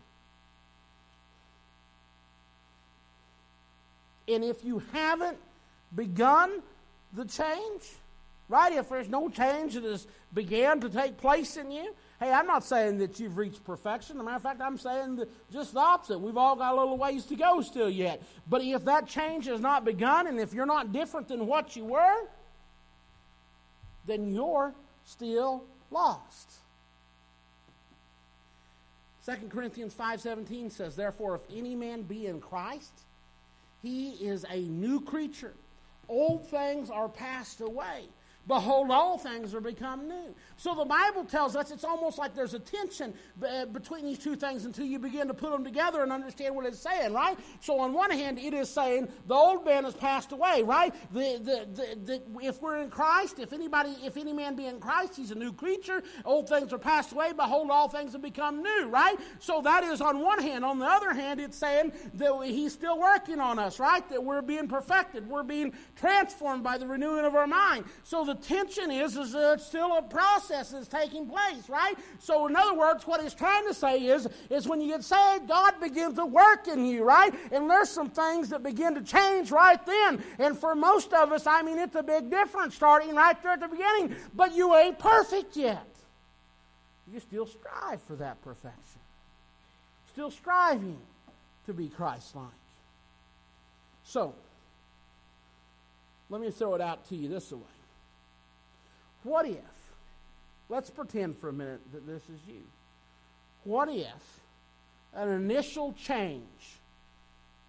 And 4.28 4.44
if 4.44 4.64
you 4.64 4.82
haven't 4.92 5.38
begun 5.94 6.62
the 7.12 7.24
change, 7.24 7.82
right? 8.48 8.72
If 8.72 8.88
there's 8.88 9.08
no 9.08 9.28
change 9.28 9.74
that 9.74 9.82
has 9.82 10.06
began 10.32 10.80
to 10.80 10.88
take 10.88 11.16
place 11.16 11.56
in 11.56 11.70
you, 11.72 11.94
hey, 12.20 12.30
I'm 12.30 12.46
not 12.46 12.64
saying 12.64 12.98
that 12.98 13.18
you've 13.18 13.38
reached 13.38 13.64
perfection. 13.64 14.16
As 14.16 14.20
a 14.20 14.24
matter 14.24 14.36
of 14.36 14.42
fact, 14.42 14.60
I'm 14.60 14.76
saying 14.76 15.24
just 15.50 15.72
the 15.72 15.80
opposite. 15.80 16.18
We've 16.18 16.36
all 16.36 16.54
got 16.54 16.74
a 16.74 16.76
little 16.76 16.98
ways 16.98 17.24
to 17.26 17.36
go 17.36 17.62
still 17.62 17.88
yet. 17.88 18.22
But 18.48 18.62
if 18.62 18.84
that 18.84 19.08
change 19.08 19.46
has 19.46 19.60
not 19.60 19.84
begun, 19.84 20.26
and 20.26 20.38
if 20.38 20.52
you're 20.52 20.66
not 20.66 20.92
different 20.92 21.28
than 21.28 21.46
what 21.46 21.74
you 21.74 21.86
were, 21.86 22.28
then 24.06 24.32
you're 24.32 24.74
still 25.06 25.64
lost. 25.90 26.52
2 29.24 29.48
Corinthians 29.48 29.94
5:17 29.94 30.70
says, 30.70 30.96
"Therefore 30.96 31.36
if 31.36 31.42
any 31.50 31.74
man 31.74 32.02
be 32.02 32.26
in 32.26 32.40
Christ, 32.40 32.92
he 33.82 34.10
is 34.12 34.44
a 34.48 34.60
new 34.60 35.00
creature. 35.00 35.54
Old 36.08 36.46
things 36.48 36.90
are 36.90 37.08
passed 37.08 37.60
away." 37.60 38.08
Behold, 38.48 38.90
all 38.90 39.18
things 39.18 39.54
are 39.54 39.60
become 39.60 40.08
new. 40.08 40.34
So 40.56 40.74
the 40.74 40.84
Bible 40.84 41.24
tells 41.24 41.54
us 41.54 41.70
it's 41.70 41.84
almost 41.84 42.18
like 42.18 42.34
there's 42.34 42.54
a 42.54 42.58
tension 42.58 43.14
between 43.72 44.04
these 44.04 44.18
two 44.18 44.34
things 44.34 44.64
until 44.64 44.86
you 44.86 44.98
begin 44.98 45.28
to 45.28 45.34
put 45.34 45.52
them 45.52 45.62
together 45.62 46.02
and 46.02 46.10
understand 46.10 46.56
what 46.56 46.66
it's 46.66 46.78
saying, 46.78 47.12
right? 47.12 47.38
So 47.60 47.78
on 47.78 47.92
one 47.92 48.10
hand, 48.10 48.38
it 48.38 48.54
is 48.54 48.68
saying 48.68 49.08
the 49.26 49.34
old 49.34 49.64
man 49.64 49.84
has 49.84 49.94
passed 49.94 50.32
away, 50.32 50.62
right? 50.62 50.92
The, 51.12 51.38
the, 51.42 51.68
the, 51.72 51.98
the, 52.04 52.46
if 52.46 52.60
we're 52.60 52.78
in 52.78 52.90
Christ, 52.90 53.38
if 53.38 53.52
anybody, 53.52 53.94
if 54.04 54.16
any 54.16 54.32
man 54.32 54.56
be 54.56 54.66
in 54.66 54.80
Christ, 54.80 55.16
he's 55.16 55.30
a 55.30 55.36
new 55.36 55.52
creature. 55.52 56.02
Old 56.24 56.48
things 56.48 56.72
are 56.72 56.78
passed 56.78 57.12
away. 57.12 57.32
Behold, 57.32 57.70
all 57.70 57.88
things 57.88 58.12
have 58.12 58.22
become 58.22 58.62
new, 58.62 58.88
right? 58.88 59.16
So 59.38 59.60
that 59.62 59.84
is 59.84 60.00
on 60.00 60.20
one 60.20 60.42
hand. 60.42 60.64
On 60.64 60.78
the 60.78 60.86
other 60.86 61.12
hand, 61.12 61.40
it's 61.40 61.56
saying 61.56 61.92
that 62.14 62.40
he's 62.44 62.72
still 62.72 62.98
working 62.98 63.38
on 63.38 63.58
us, 63.58 63.78
right? 63.78 64.08
That 64.08 64.24
we're 64.24 64.42
being 64.42 64.66
perfected. 64.66 65.28
We're 65.28 65.42
being 65.42 65.72
transformed 65.94 66.64
by 66.64 66.78
the 66.78 66.86
renewing 66.86 67.24
of 67.24 67.34
our 67.34 67.46
mind. 67.46 67.84
So 68.02 68.24
the 68.30 68.36
tension 68.36 68.92
is, 68.92 69.16
is 69.16 69.32
that 69.32 69.54
it's 69.54 69.66
still 69.66 69.96
a 69.96 70.02
process 70.02 70.70
that's 70.70 70.86
taking 70.86 71.26
place, 71.26 71.68
right? 71.68 71.94
So, 72.20 72.46
in 72.46 72.54
other 72.54 72.74
words, 72.74 73.04
what 73.04 73.20
he's 73.20 73.34
trying 73.34 73.66
to 73.66 73.74
say 73.74 73.98
is, 74.06 74.28
is 74.48 74.68
when 74.68 74.80
you 74.80 74.86
get 74.88 75.02
saved, 75.02 75.48
God 75.48 75.80
begins 75.80 76.14
to 76.14 76.24
work 76.24 76.68
in 76.68 76.86
you, 76.86 77.02
right? 77.02 77.34
And 77.50 77.68
there's 77.68 77.88
some 77.88 78.08
things 78.08 78.50
that 78.50 78.62
begin 78.62 78.94
to 78.94 79.02
change 79.02 79.50
right 79.50 79.84
then. 79.84 80.22
And 80.38 80.56
for 80.56 80.76
most 80.76 81.12
of 81.12 81.32
us, 81.32 81.46
I 81.46 81.62
mean, 81.62 81.78
it's 81.78 81.96
a 81.96 82.04
big 82.04 82.30
difference 82.30 82.76
starting 82.76 83.16
right 83.16 83.40
there 83.42 83.52
at 83.52 83.60
the 83.60 83.68
beginning. 83.68 84.14
But 84.32 84.54
you 84.54 84.76
ain't 84.76 84.98
perfect 84.98 85.56
yet. 85.56 85.86
You 87.12 87.18
still 87.18 87.46
strive 87.46 88.00
for 88.02 88.14
that 88.16 88.40
perfection. 88.42 89.00
Still 90.12 90.30
striving 90.30 90.98
to 91.66 91.72
be 91.72 91.88
Christ 91.88 92.36
like. 92.36 92.46
So, 94.04 94.34
let 96.28 96.40
me 96.40 96.52
throw 96.52 96.76
it 96.76 96.80
out 96.80 97.08
to 97.08 97.16
you 97.16 97.28
this 97.28 97.50
way. 97.50 97.58
What 99.22 99.46
if, 99.46 99.58
let's 100.68 100.90
pretend 100.90 101.36
for 101.36 101.48
a 101.48 101.52
minute 101.52 101.80
that 101.92 102.06
this 102.06 102.22
is 102.22 102.40
you. 102.48 102.62
What 103.64 103.88
if 103.90 104.40
an 105.14 105.28
initial 105.28 105.92
change 105.92 106.78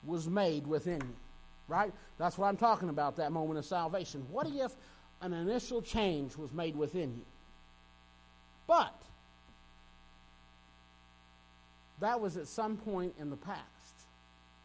was 0.05 0.27
made 0.27 0.65
within 0.65 1.01
you? 1.01 1.15
Right? 1.67 1.91
That's 2.17 2.37
what 2.37 2.47
I'm 2.47 2.57
talking 2.57 2.89
about, 2.89 3.17
that 3.17 3.31
moment 3.31 3.59
of 3.59 3.65
salvation. 3.65 4.25
What 4.31 4.47
if 4.47 4.71
an 5.21 5.33
initial 5.33 5.81
change 5.81 6.35
was 6.37 6.51
made 6.53 6.75
within 6.75 7.13
you? 7.15 7.25
But 8.67 8.95
that 11.99 12.19
was 12.19 12.37
at 12.37 12.47
some 12.47 12.77
point 12.77 13.13
in 13.19 13.29
the 13.29 13.37
past, 13.37 13.59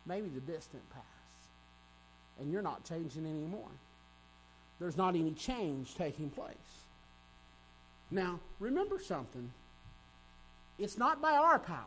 maybe 0.06 0.28
the 0.28 0.40
distant 0.40 0.88
past, 0.90 1.04
and 2.40 2.52
you're 2.52 2.62
not 2.62 2.84
changing 2.84 3.26
anymore 3.26 3.68
there's 4.78 4.96
not 4.96 5.14
any 5.14 5.32
change 5.32 5.94
taking 5.94 6.30
place. 6.30 6.54
Now, 8.10 8.38
remember 8.60 8.98
something. 8.98 9.50
It's 10.78 10.98
not 10.98 11.20
by 11.20 11.32
our 11.32 11.58
power, 11.58 11.84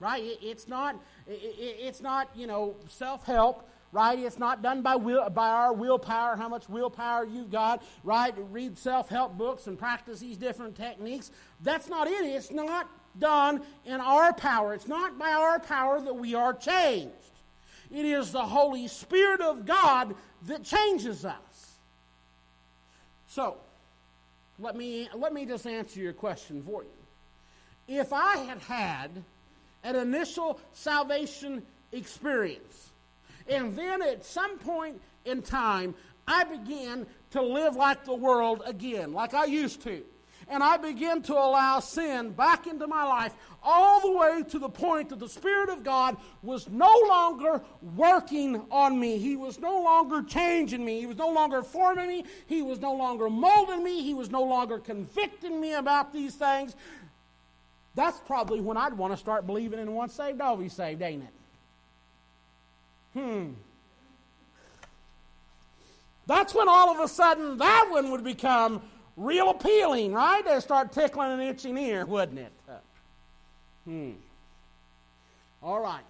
right? 0.00 0.22
It's 0.42 0.66
not, 0.66 0.96
it's 1.26 2.00
not 2.00 2.28
you 2.34 2.46
know, 2.46 2.74
self 2.88 3.24
help 3.24 3.68
right? 3.94 4.18
It's 4.18 4.40
not 4.40 4.60
done 4.60 4.82
by 4.82 4.96
will, 4.96 5.30
by 5.30 5.48
our 5.48 5.72
willpower, 5.72 6.36
how 6.36 6.48
much 6.48 6.68
willpower 6.68 7.24
you've 7.24 7.52
got, 7.52 7.82
right? 8.02 8.34
Read 8.50 8.76
self-help 8.76 9.38
books 9.38 9.68
and 9.68 9.78
practice 9.78 10.18
these 10.18 10.36
different 10.36 10.74
techniques. 10.74 11.30
That's 11.62 11.88
not 11.88 12.08
it. 12.08 12.24
It's 12.24 12.50
not 12.50 12.90
done 13.20 13.62
in 13.84 14.00
our 14.00 14.32
power. 14.32 14.74
It's 14.74 14.88
not 14.88 15.16
by 15.16 15.30
our 15.30 15.60
power 15.60 16.00
that 16.00 16.14
we 16.14 16.34
are 16.34 16.52
changed. 16.52 17.14
It 17.92 18.04
is 18.04 18.32
the 18.32 18.42
Holy 18.42 18.88
Spirit 18.88 19.40
of 19.40 19.64
God 19.64 20.16
that 20.46 20.64
changes 20.64 21.24
us. 21.24 21.53
So, 23.34 23.56
let 24.60 24.76
me, 24.76 25.08
let 25.12 25.32
me 25.32 25.44
just 25.44 25.66
answer 25.66 25.98
your 25.98 26.12
question 26.12 26.62
for 26.62 26.84
you. 26.84 27.98
If 27.98 28.12
I 28.12 28.36
had 28.36 28.58
had 28.58 29.10
an 29.82 29.96
initial 29.96 30.60
salvation 30.72 31.64
experience, 31.90 32.90
and 33.48 33.76
then 33.76 34.02
at 34.02 34.24
some 34.24 34.56
point 34.58 35.00
in 35.24 35.42
time, 35.42 35.96
I 36.28 36.44
began 36.44 37.08
to 37.32 37.42
live 37.42 37.74
like 37.74 38.04
the 38.04 38.14
world 38.14 38.62
again, 38.64 39.12
like 39.12 39.34
I 39.34 39.46
used 39.46 39.82
to 39.82 40.04
and 40.48 40.62
I 40.62 40.76
begin 40.76 41.22
to 41.22 41.34
allow 41.34 41.80
sin 41.80 42.30
back 42.30 42.66
into 42.66 42.86
my 42.86 43.04
life, 43.04 43.32
all 43.62 44.00
the 44.00 44.12
way 44.12 44.42
to 44.50 44.58
the 44.58 44.68
point 44.68 45.08
that 45.08 45.18
the 45.18 45.28
Spirit 45.28 45.70
of 45.70 45.82
God 45.82 46.16
was 46.42 46.68
no 46.68 46.92
longer 47.08 47.62
working 47.96 48.62
on 48.70 48.98
me. 48.98 49.18
He 49.18 49.36
was 49.36 49.58
no 49.58 49.82
longer 49.82 50.22
changing 50.22 50.84
me. 50.84 51.00
He 51.00 51.06
was 51.06 51.16
no 51.16 51.30
longer 51.30 51.62
forming 51.62 52.08
me. 52.08 52.24
He 52.46 52.62
was 52.62 52.78
no 52.78 52.92
longer 52.94 53.30
molding 53.30 53.82
me. 53.82 54.02
He 54.02 54.14
was 54.14 54.30
no 54.30 54.42
longer 54.42 54.78
convicting 54.78 55.60
me 55.60 55.74
about 55.74 56.12
these 56.12 56.34
things. 56.34 56.76
That's 57.94 58.18
probably 58.20 58.60
when 58.60 58.76
I'd 58.76 58.94
want 58.94 59.12
to 59.12 59.16
start 59.16 59.46
believing 59.46 59.78
in 59.78 59.92
once 59.92 60.14
saved, 60.14 60.40
always 60.40 60.72
saved, 60.72 61.00
ain't 61.00 61.22
it? 61.22 63.18
Hmm. 63.18 63.52
That's 66.26 66.54
when 66.54 66.68
all 66.68 66.90
of 66.90 67.00
a 67.00 67.08
sudden 67.08 67.58
that 67.58 67.88
one 67.90 68.10
would 68.10 68.24
become 68.24 68.82
real 69.16 69.50
appealing, 69.50 70.12
right? 70.12 70.44
They'd 70.44 70.62
start 70.62 70.92
tickling 70.92 71.32
an 71.32 71.40
itching 71.40 71.76
ear, 71.78 72.04
wouldn't 72.04 72.38
it? 72.38 72.52
Hmm. 73.84 74.12
All 75.62 75.80
right. 75.80 76.04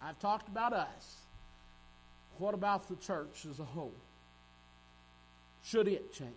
I've 0.00 0.18
talked 0.18 0.48
about 0.48 0.72
us. 0.72 1.16
What 2.38 2.54
about 2.54 2.88
the 2.88 2.96
church 2.96 3.46
as 3.50 3.58
a 3.58 3.64
whole? 3.64 3.92
Should 5.64 5.88
it 5.88 6.12
change? 6.12 6.32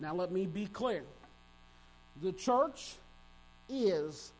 Now, 0.00 0.14
let 0.14 0.32
me 0.32 0.46
be 0.46 0.66
clear. 0.66 1.02
The 2.22 2.32
church 2.32 2.94
is 3.68 4.32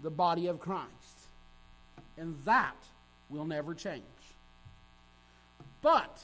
the 0.00 0.10
body 0.10 0.46
of 0.46 0.60
Christ, 0.60 0.86
and 2.16 2.36
that 2.44 2.76
will 3.28 3.44
never 3.44 3.74
change. 3.74 4.02
But 5.82 6.20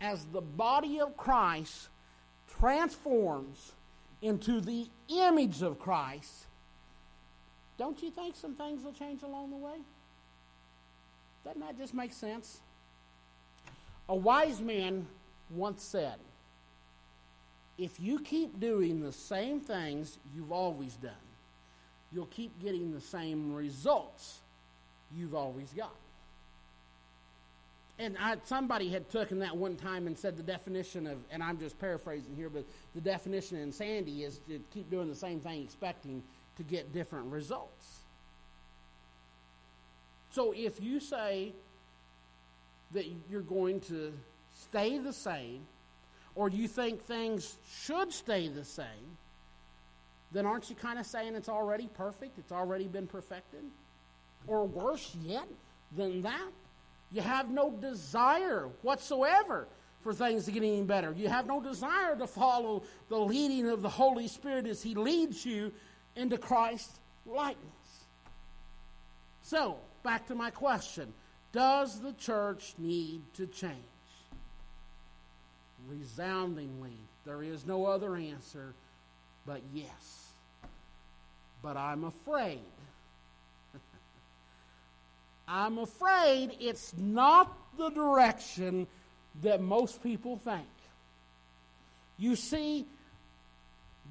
as 0.00 0.24
the 0.26 0.40
body 0.40 1.00
of 1.00 1.16
Christ 1.16 1.88
transforms 2.60 3.72
into 4.22 4.60
the 4.60 4.86
image 5.08 5.62
of 5.62 5.78
Christ, 5.78 6.44
don't 7.78 8.00
you 8.02 8.10
think 8.10 8.36
some 8.36 8.54
things 8.54 8.84
will 8.84 8.92
change 8.92 9.22
along 9.22 9.50
the 9.50 9.56
way? 9.56 9.78
Doesn't 11.44 11.60
that 11.60 11.78
just 11.78 11.94
make 11.94 12.12
sense? 12.12 12.60
A 14.08 14.14
wise 14.14 14.60
man 14.60 15.06
once 15.48 15.82
said, 15.82 16.16
if 17.78 17.98
you 17.98 18.20
keep 18.20 18.60
doing 18.60 19.00
the 19.00 19.12
same 19.12 19.60
things 19.60 20.18
you've 20.36 20.52
always 20.52 20.94
done, 20.96 21.12
you'll 22.12 22.26
keep 22.26 22.60
getting 22.62 22.92
the 22.92 23.00
same 23.00 23.54
results 23.54 24.40
you've 25.16 25.34
always 25.34 25.70
got 25.72 25.94
and 28.00 28.16
I, 28.18 28.36
somebody 28.44 28.88
had 28.88 29.10
taken 29.10 29.40
that 29.40 29.54
one 29.54 29.76
time 29.76 30.06
and 30.06 30.18
said 30.18 30.36
the 30.36 30.42
definition 30.42 31.06
of, 31.06 31.18
and 31.30 31.42
I'm 31.42 31.58
just 31.58 31.78
paraphrasing 31.78 32.34
here, 32.34 32.48
but 32.48 32.64
the 32.94 33.00
definition 33.00 33.58
of 33.58 33.62
insanity 33.62 34.24
is 34.24 34.40
to 34.48 34.58
keep 34.72 34.90
doing 34.90 35.08
the 35.08 35.14
same 35.14 35.38
thing 35.38 35.62
expecting 35.62 36.22
to 36.56 36.62
get 36.62 36.94
different 36.94 37.26
results. 37.26 38.00
So 40.30 40.52
if 40.56 40.82
you 40.82 40.98
say 40.98 41.52
that 42.92 43.04
you're 43.30 43.42
going 43.42 43.80
to 43.82 44.12
stay 44.62 44.98
the 44.98 45.12
same, 45.12 45.66
or 46.34 46.48
you 46.48 46.68
think 46.68 47.04
things 47.04 47.56
should 47.82 48.12
stay 48.12 48.48
the 48.48 48.64
same, 48.64 48.86
then 50.32 50.46
aren't 50.46 50.70
you 50.70 50.76
kind 50.76 50.98
of 50.98 51.06
saying 51.06 51.34
it's 51.34 51.48
already 51.48 51.88
perfect? 51.94 52.38
It's 52.38 52.52
already 52.52 52.86
been 52.86 53.06
perfected? 53.06 53.64
Or 54.46 54.64
worse 54.64 55.14
yet 55.22 55.48
than 55.96 56.22
that? 56.22 56.50
You 57.12 57.22
have 57.22 57.50
no 57.50 57.70
desire 57.70 58.68
whatsoever 58.82 59.66
for 60.02 60.14
things 60.14 60.44
to 60.44 60.52
get 60.52 60.62
any 60.62 60.82
better. 60.82 61.12
You 61.12 61.28
have 61.28 61.46
no 61.46 61.60
desire 61.60 62.16
to 62.16 62.26
follow 62.26 62.82
the 63.08 63.18
leading 63.18 63.68
of 63.68 63.82
the 63.82 63.88
Holy 63.88 64.28
Spirit 64.28 64.66
as 64.66 64.82
He 64.82 64.94
leads 64.94 65.44
you 65.44 65.72
into 66.16 66.38
Christ's 66.38 66.98
likeness. 67.26 67.66
So, 69.42 69.76
back 70.02 70.26
to 70.28 70.34
my 70.34 70.50
question 70.50 71.12
Does 71.52 72.00
the 72.00 72.12
church 72.12 72.74
need 72.78 73.22
to 73.34 73.46
change? 73.46 73.74
Resoundingly, 75.88 76.96
there 77.24 77.42
is 77.42 77.66
no 77.66 77.86
other 77.86 78.16
answer 78.16 78.74
but 79.46 79.62
yes. 79.74 80.28
But 81.62 81.76
I'm 81.76 82.04
afraid 82.04 82.60
I'm 85.50 85.78
afraid 85.78 86.56
it's 86.60 86.94
not 86.96 87.52
the 87.76 87.90
direction 87.90 88.86
that 89.42 89.60
most 89.60 90.00
people 90.00 90.36
think. 90.44 90.66
You 92.18 92.36
see, 92.36 92.86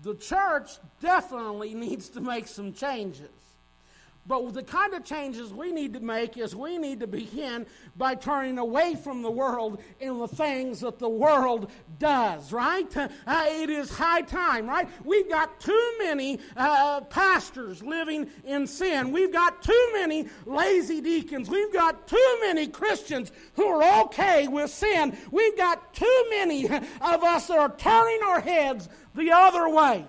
the 0.03 0.15
church 0.15 0.69
definitely 1.01 1.73
needs 1.85 2.09
to 2.09 2.21
make 2.21 2.47
some 2.47 2.73
changes. 2.73 3.29
But 4.29 4.53
the 4.53 4.61
kind 4.61 4.93
of 4.93 5.03
changes 5.03 5.51
we 5.51 5.71
need 5.71 5.93
to 5.93 5.99
make 5.99 6.37
is 6.37 6.55
we 6.55 6.77
need 6.77 6.99
to 6.99 7.07
begin 7.07 7.65
by 7.97 8.13
turning 8.13 8.59
away 8.59 8.93
from 8.93 9.23
the 9.23 9.31
world 9.31 9.81
and 9.99 10.21
the 10.21 10.27
things 10.27 10.81
that 10.81 10.99
the 10.99 11.09
world 11.09 11.71
does, 11.97 12.53
right? 12.53 12.95
Uh, 12.95 13.07
it 13.47 13.71
is 13.71 13.89
high 13.89 14.21
time, 14.21 14.69
right? 14.69 14.87
We've 15.03 15.27
got 15.27 15.59
too 15.59 15.93
many 15.97 16.39
uh, 16.55 17.01
pastors 17.01 17.81
living 17.81 18.29
in 18.45 18.67
sin. 18.67 19.11
We've 19.11 19.33
got 19.33 19.63
too 19.63 19.89
many 19.93 20.27
lazy 20.45 21.01
deacons. 21.01 21.49
We've 21.49 21.73
got 21.73 22.07
too 22.07 22.37
many 22.41 22.67
Christians 22.67 23.31
who 23.55 23.65
are 23.65 24.03
okay 24.03 24.47
with 24.47 24.69
sin. 24.69 25.17
We've 25.31 25.57
got 25.57 25.91
too 25.95 26.25
many 26.29 26.67
of 26.67 27.23
us 27.23 27.47
that 27.47 27.57
are 27.57 27.75
turning 27.75 28.19
our 28.27 28.41
heads 28.41 28.89
the 29.15 29.31
other 29.31 29.67
way. 29.69 30.05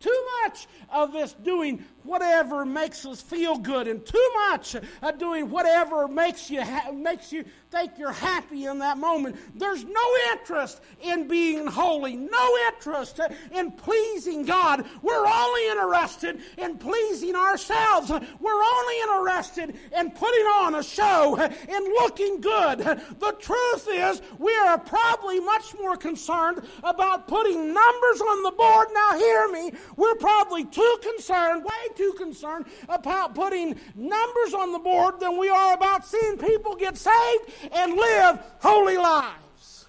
Too 0.00 0.26
much 0.44 0.68
of 0.90 1.12
this 1.12 1.32
doing 1.32 1.84
whatever 2.08 2.64
makes 2.64 3.04
us 3.04 3.20
feel 3.20 3.58
good 3.58 3.86
and 3.86 4.04
too 4.04 4.30
much 4.50 4.74
of 4.74 5.18
doing 5.18 5.50
whatever 5.50 6.08
makes 6.08 6.50
you 6.50 6.62
ha- 6.62 6.90
makes 6.92 7.32
you 7.32 7.44
think 7.70 7.92
you're 7.98 8.10
happy 8.12 8.64
in 8.64 8.78
that 8.78 8.96
moment. 8.96 9.36
There's 9.54 9.84
no 9.84 10.16
interest 10.32 10.80
in 11.02 11.28
being 11.28 11.66
holy 11.66 12.16
no 12.16 12.56
interest 12.72 13.20
in 13.52 13.72
pleasing 13.72 14.44
god. 14.44 14.86
We're 15.02 15.26
only 15.26 15.68
interested 15.68 16.40
in 16.56 16.78
pleasing 16.78 17.34
ourselves. 17.36 18.10
We're 18.10 18.62
only 18.62 19.00
interested 19.00 19.76
in 19.96 20.10
putting 20.12 20.46
on 20.46 20.76
a 20.76 20.82
show 20.82 21.36
and 21.36 21.84
looking 22.00 22.40
good. 22.40 22.78
The 22.78 23.36
truth 23.38 23.88
is 23.90 24.22
we 24.38 24.54
are 24.54 24.78
probably 24.78 25.40
much 25.40 25.74
more 25.78 25.96
concerned 25.96 26.66
about 26.82 27.28
putting 27.28 27.72
numbers 27.72 28.20
on 28.20 28.42
the 28.42 28.52
board. 28.52 28.88
Now 28.92 29.18
hear 29.18 29.48
me. 29.48 29.72
We're 29.96 30.14
probably 30.16 30.64
too 30.64 30.98
concerned 31.02 31.64
way 31.64 31.94
too 31.98 32.14
concerned 32.16 32.64
about 32.88 33.34
putting 33.34 33.78
numbers 33.94 34.54
on 34.54 34.72
the 34.72 34.78
board 34.78 35.20
than 35.20 35.36
we 35.36 35.50
are 35.50 35.74
about 35.74 36.06
seeing 36.06 36.38
people 36.38 36.74
get 36.76 36.96
saved 36.96 37.44
and 37.72 37.94
live 37.94 38.40
holy 38.60 38.96
lives. 38.96 39.86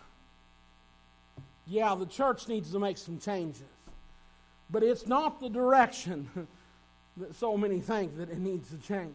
Yeah, 1.67 1.93
the 1.95 2.08
church 2.08 2.48
needs 2.48 2.72
to 2.72 2.80
make 2.80 2.98
some 2.98 3.19
changes, 3.19 3.62
but 4.72 4.82
it's 4.82 5.06
not 5.08 5.39
the 5.39 5.50
direction 5.50 6.28
that 7.17 7.36
so 7.36 7.56
many 7.56 7.80
think 7.80 8.17
that 8.17 8.30
it 8.30 8.39
needs 8.39 8.69
to 8.72 8.78
change. 8.78 9.13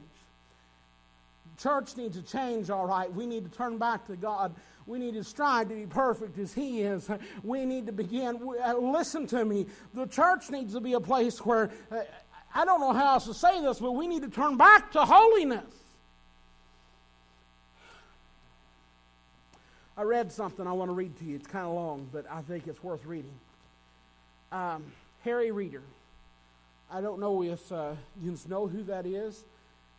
church 1.59 1.97
needs 1.97 2.17
to 2.17 2.23
change, 2.23 2.71
all 2.71 2.87
right. 2.87 3.13
We 3.13 3.27
need 3.27 3.45
to 3.45 3.51
turn 3.51 3.77
back 3.79 4.07
to 4.07 4.17
God. 4.17 4.55
We 4.87 4.99
need 4.99 5.15
to 5.15 5.25
strive 5.25 5.69
to 5.71 5.75
be 5.75 5.87
perfect 5.87 6.39
as 6.39 6.53
He 6.53 6.83
is. 6.83 7.09
We 7.43 7.65
need 7.65 7.87
to 7.87 7.93
begin. 7.93 8.39
Uh, 8.65 8.75
listen 8.75 9.27
to 9.29 9.45
me. 9.45 9.67
The 9.95 10.07
church 10.07 10.51
needs 10.51 10.75
to 10.75 10.81
be 10.81 10.93
a 10.93 11.01
place 11.01 11.39
where 11.39 11.71
uh, 11.91 12.03
I 12.55 12.65
don't 12.65 12.81
know 12.81 12.93
how 12.93 13.15
else 13.15 13.27
to 13.27 13.35
say 13.35 13.61
this, 13.61 13.81
but 13.81 13.93
we 13.93 14.07
need 14.07 14.23
to 14.23 14.31
turn 14.31 14.57
back 14.57 14.93
to 14.93 15.05
holiness. 15.05 15.65
I 19.97 20.03
read 20.03 20.33
something 20.33 20.67
I 20.67 20.73
want 20.73 20.89
to 20.89 20.95
read 20.95 21.17
to 21.19 21.25
you. 21.25 21.37
It's 21.37 21.47
kind 21.47 21.67
of 21.67 21.75
long, 21.75 22.09
but 22.13 22.27
I 22.31 22.43
think 22.43 22.67
it's 22.67 22.83
worth 22.83 23.05
reading. 23.07 23.35
Um, 24.51 24.85
Harry 25.25 25.51
Reeder. 25.51 25.83
I 26.91 27.01
don't 27.01 27.19
know 27.19 27.43
if 27.43 27.73
uh, 27.73 27.93
you 28.23 28.37
know 28.49 28.67
who 28.67 28.83
that 28.85 29.07
is. 29.07 29.45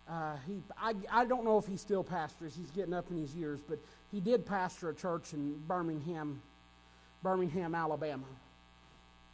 Uh, 0.07 0.35
he, 0.47 0.61
I, 0.77 0.93
I 1.11 1.25
don't 1.25 1.43
know 1.43 1.57
if 1.57 1.65
he 1.65 1.77
still 1.77 2.03
pastors. 2.03 2.55
He's 2.55 2.69
getting 2.71 2.93
up 2.93 3.09
in 3.09 3.17
his 3.17 3.33
years, 3.35 3.59
but 3.67 3.79
he 4.11 4.19
did 4.19 4.45
pastor 4.45 4.89
a 4.89 4.93
church 4.93 5.33
in 5.33 5.57
Birmingham, 5.67 6.41
Birmingham, 7.23 7.73
Alabama. 7.73 8.25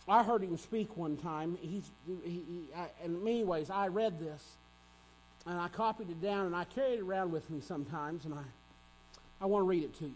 I 0.07 0.23
heard 0.23 0.43
him 0.43 0.57
speak 0.57 0.97
one 0.97 1.17
time. 1.17 1.57
He's, 1.61 1.89
he, 2.23 2.31
he, 2.31 2.67
I, 2.75 2.87
in 3.05 3.23
many 3.23 3.43
ways, 3.43 3.69
I 3.69 3.87
read 3.87 4.19
this, 4.19 4.43
and 5.45 5.59
I 5.59 5.67
copied 5.67 6.09
it 6.09 6.21
down, 6.21 6.47
and 6.47 6.55
I 6.55 6.63
carry 6.63 6.93
it 6.93 7.01
around 7.01 7.31
with 7.31 7.49
me 7.49 7.61
sometimes, 7.61 8.25
and 8.25 8.33
I, 8.33 8.43
I 9.41 9.45
want 9.45 9.63
to 9.63 9.67
read 9.67 9.83
it 9.83 9.97
to 9.99 10.05
you. 10.05 10.15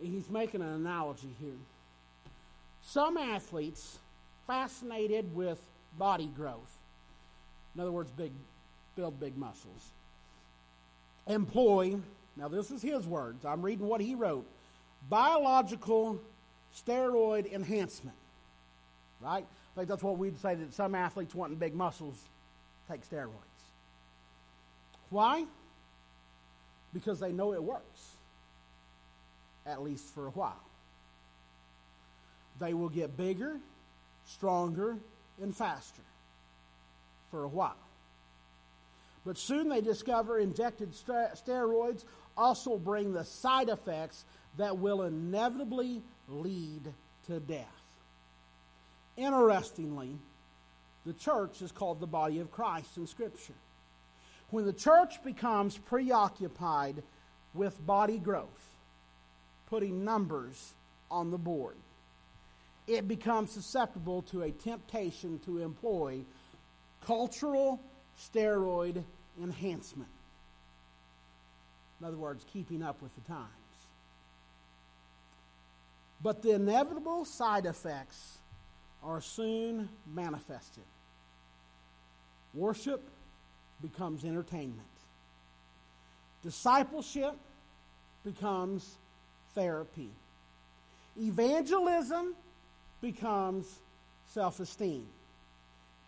He's 0.00 0.28
making 0.30 0.60
an 0.60 0.68
analogy 0.68 1.34
here. 1.40 1.58
Some 2.82 3.16
athletes 3.16 3.98
fascinated 4.46 5.34
with 5.34 5.60
body 5.98 6.30
growth. 6.36 6.76
In 7.74 7.80
other 7.80 7.92
words, 7.92 8.10
big, 8.16 8.32
build 8.96 9.18
big 9.18 9.36
muscles. 9.36 9.90
Employ, 11.26 11.96
now 12.36 12.48
this 12.48 12.70
is 12.70 12.82
his 12.82 13.06
words, 13.06 13.44
I'm 13.44 13.62
reading 13.62 13.86
what 13.86 14.00
he 14.00 14.14
wrote 14.14 14.46
biological 15.08 16.18
steroid 16.76 17.52
enhancement. 17.52 18.16
Right? 19.20 19.44
I 19.44 19.74
think 19.76 19.88
that's 19.88 20.02
what 20.02 20.18
we'd 20.18 20.38
say 20.40 20.54
that 20.54 20.74
some 20.74 20.94
athletes 20.94 21.34
wanting 21.34 21.56
big 21.56 21.74
muscles 21.74 22.20
take 22.90 23.08
steroids. 23.08 23.30
Why? 25.10 25.44
Because 26.92 27.20
they 27.20 27.32
know 27.32 27.54
it 27.54 27.62
works, 27.62 28.10
at 29.66 29.82
least 29.82 30.04
for 30.14 30.26
a 30.26 30.30
while. 30.30 30.60
They 32.60 32.74
will 32.74 32.88
get 32.88 33.16
bigger, 33.16 33.58
stronger, 34.26 34.96
and 35.42 35.56
faster 35.56 36.02
for 37.30 37.42
a 37.42 37.48
while. 37.48 37.74
But 39.26 39.38
soon 39.38 39.68
they 39.68 39.80
discover 39.80 40.38
injected 40.38 40.92
steroids 40.92 42.04
also 42.36 42.76
bring 42.76 43.12
the 43.12 43.24
side 43.24 43.68
effects 43.68 44.24
that 44.58 44.78
will 44.78 45.02
inevitably 45.02 46.02
lead 46.28 46.92
to 47.26 47.40
death. 47.40 47.66
Interestingly, 49.16 50.16
the 51.06 51.12
church 51.12 51.62
is 51.62 51.70
called 51.70 52.00
the 52.00 52.06
body 52.06 52.40
of 52.40 52.50
Christ 52.50 52.96
in 52.96 53.06
Scripture. 53.06 53.54
When 54.50 54.64
the 54.64 54.72
church 54.72 55.22
becomes 55.22 55.76
preoccupied 55.76 57.02
with 57.54 57.84
body 57.86 58.18
growth, 58.18 58.48
putting 59.68 60.04
numbers 60.04 60.72
on 61.10 61.30
the 61.30 61.38
board, 61.38 61.76
it 62.86 63.08
becomes 63.08 63.52
susceptible 63.52 64.22
to 64.22 64.42
a 64.42 64.50
temptation 64.50 65.40
to 65.46 65.62
employ 65.62 66.20
cultural 67.06 67.80
steroid 68.20 69.02
enhancement. 69.42 70.10
In 72.00 72.06
other 72.06 72.16
words, 72.16 72.44
keeping 72.52 72.82
up 72.82 73.00
with 73.00 73.14
the 73.14 73.32
times. 73.32 73.63
But 76.24 76.40
the 76.40 76.52
inevitable 76.52 77.26
side 77.26 77.66
effects 77.66 78.38
are 79.02 79.20
soon 79.20 79.90
manifested. 80.12 80.82
Worship 82.54 83.02
becomes 83.82 84.24
entertainment. 84.24 84.80
Discipleship 86.42 87.34
becomes 88.24 88.96
therapy. 89.54 90.08
Evangelism 91.20 92.34
becomes 93.02 93.66
self 94.28 94.60
esteem. 94.60 95.06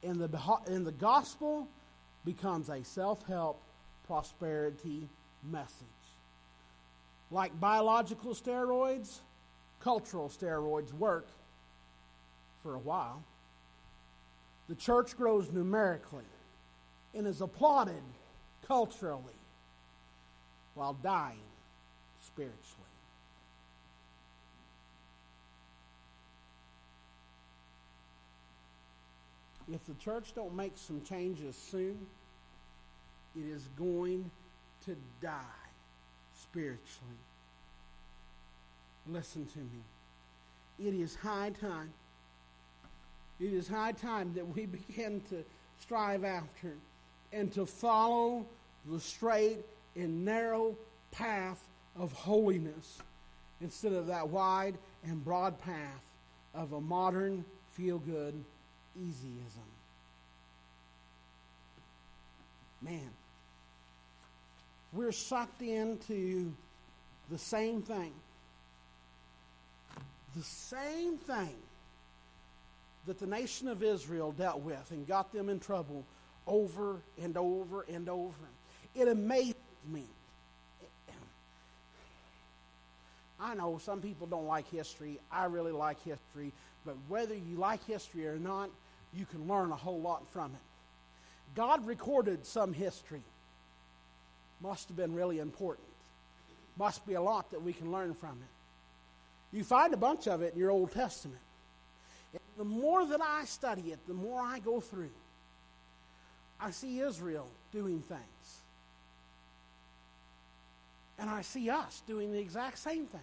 And 0.02 0.18
the, 0.18 0.58
and 0.66 0.86
the 0.86 0.92
gospel 0.92 1.68
becomes 2.24 2.70
a 2.70 2.82
self 2.84 3.26
help 3.26 3.60
prosperity 4.06 5.10
message. 5.44 5.86
Like 7.30 7.58
biological 7.60 8.34
steroids, 8.34 9.18
cultural 9.86 10.28
steroids 10.28 10.92
work 10.94 11.28
for 12.60 12.74
a 12.74 12.78
while. 12.80 13.22
The 14.68 14.74
church 14.74 15.16
grows 15.16 15.52
numerically 15.52 16.24
and 17.14 17.24
is 17.24 17.40
applauded 17.40 18.02
culturally 18.66 19.38
while 20.74 20.94
dying 21.04 21.38
spiritually. 22.20 22.64
If 29.72 29.86
the 29.86 29.94
church 29.94 30.32
don't 30.34 30.56
make 30.56 30.72
some 30.74 31.00
changes 31.02 31.54
soon, 31.54 31.96
it 33.36 33.48
is 33.54 33.68
going 33.78 34.28
to 34.86 34.96
die 35.22 35.68
spiritually. 36.34 37.20
Listen 39.08 39.46
to 39.46 39.58
me. 39.58 40.88
It 40.88 40.94
is 40.94 41.14
high 41.14 41.50
time. 41.60 41.92
It 43.40 43.52
is 43.52 43.68
high 43.68 43.92
time 43.92 44.32
that 44.34 44.46
we 44.46 44.66
begin 44.88 45.22
to 45.30 45.44
strive 45.80 46.24
after 46.24 46.72
and 47.32 47.52
to 47.52 47.66
follow 47.66 48.46
the 48.86 49.00
straight 49.00 49.58
and 49.94 50.24
narrow 50.24 50.76
path 51.12 51.62
of 51.98 52.12
holiness 52.12 52.98
instead 53.60 53.92
of 53.92 54.06
that 54.08 54.28
wide 54.28 54.74
and 55.04 55.24
broad 55.24 55.60
path 55.62 56.02
of 56.54 56.72
a 56.72 56.80
modern, 56.80 57.44
feel 57.72 57.98
good 57.98 58.34
easyism. 59.00 59.66
Man, 62.82 63.10
we're 64.92 65.12
sucked 65.12 65.62
into 65.62 66.52
the 67.30 67.38
same 67.38 67.82
thing. 67.82 68.12
The 70.36 70.42
same 70.42 71.16
thing 71.16 71.54
that 73.06 73.18
the 73.18 73.26
nation 73.26 73.68
of 73.68 73.82
Israel 73.82 74.32
dealt 74.32 74.60
with 74.60 74.90
and 74.90 75.06
got 75.06 75.32
them 75.32 75.48
in 75.48 75.60
trouble 75.60 76.04
over 76.46 77.00
and 77.22 77.36
over 77.36 77.86
and 77.88 78.08
over. 78.08 78.34
It 78.94 79.08
amazed 79.08 79.56
me. 79.90 80.04
I 83.40 83.54
know 83.54 83.78
some 83.78 84.00
people 84.00 84.26
don't 84.26 84.46
like 84.46 84.68
history. 84.70 85.18
I 85.30 85.44
really 85.46 85.72
like 85.72 86.02
history. 86.04 86.52
But 86.84 86.96
whether 87.08 87.34
you 87.34 87.56
like 87.56 87.84
history 87.86 88.26
or 88.26 88.38
not, 88.38 88.70
you 89.14 89.26
can 89.26 89.48
learn 89.48 89.72
a 89.72 89.76
whole 89.76 90.00
lot 90.00 90.26
from 90.32 90.52
it. 90.52 91.54
God 91.54 91.86
recorded 91.86 92.44
some 92.46 92.72
history. 92.72 93.22
Must 94.60 94.88
have 94.88 94.96
been 94.96 95.14
really 95.14 95.38
important. 95.38 95.86
Must 96.78 97.06
be 97.06 97.14
a 97.14 97.22
lot 97.22 97.50
that 97.50 97.62
we 97.62 97.72
can 97.72 97.92
learn 97.92 98.14
from 98.14 98.30
it. 98.30 98.55
You 99.52 99.64
find 99.64 99.94
a 99.94 99.96
bunch 99.96 100.26
of 100.28 100.42
it 100.42 100.54
in 100.54 100.58
your 100.58 100.70
Old 100.70 100.92
Testament. 100.92 101.40
And 102.32 102.40
the 102.58 102.64
more 102.64 103.06
that 103.06 103.20
I 103.22 103.44
study 103.44 103.92
it, 103.92 103.98
the 104.06 104.14
more 104.14 104.40
I 104.40 104.58
go 104.58 104.80
through, 104.80 105.10
I 106.60 106.70
see 106.70 107.00
Israel 107.00 107.48
doing 107.72 108.00
things. 108.00 108.20
And 111.18 111.30
I 111.30 111.42
see 111.42 111.70
us 111.70 112.02
doing 112.06 112.32
the 112.32 112.38
exact 112.38 112.78
same 112.78 113.06
things. 113.06 113.22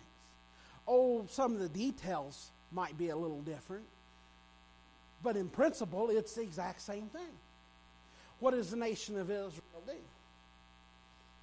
Oh, 0.88 1.26
some 1.30 1.54
of 1.54 1.60
the 1.60 1.70
details 1.70 2.50
might 2.72 2.98
be 2.98 3.10
a 3.10 3.16
little 3.16 3.42
different. 3.42 3.86
But 5.24 5.38
in 5.38 5.48
principle, 5.48 6.10
it's 6.10 6.34
the 6.34 6.42
exact 6.42 6.82
same 6.82 7.08
thing. 7.08 7.32
What 8.40 8.52
does 8.52 8.72
the 8.72 8.78
nation 8.78 9.18
of 9.18 9.30
Israel 9.30 9.84
do? 9.86 9.94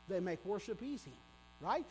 They 0.09 0.21
make 0.21 0.45
worship 0.45 0.83
easy, 0.83 1.13
right? 1.61 1.85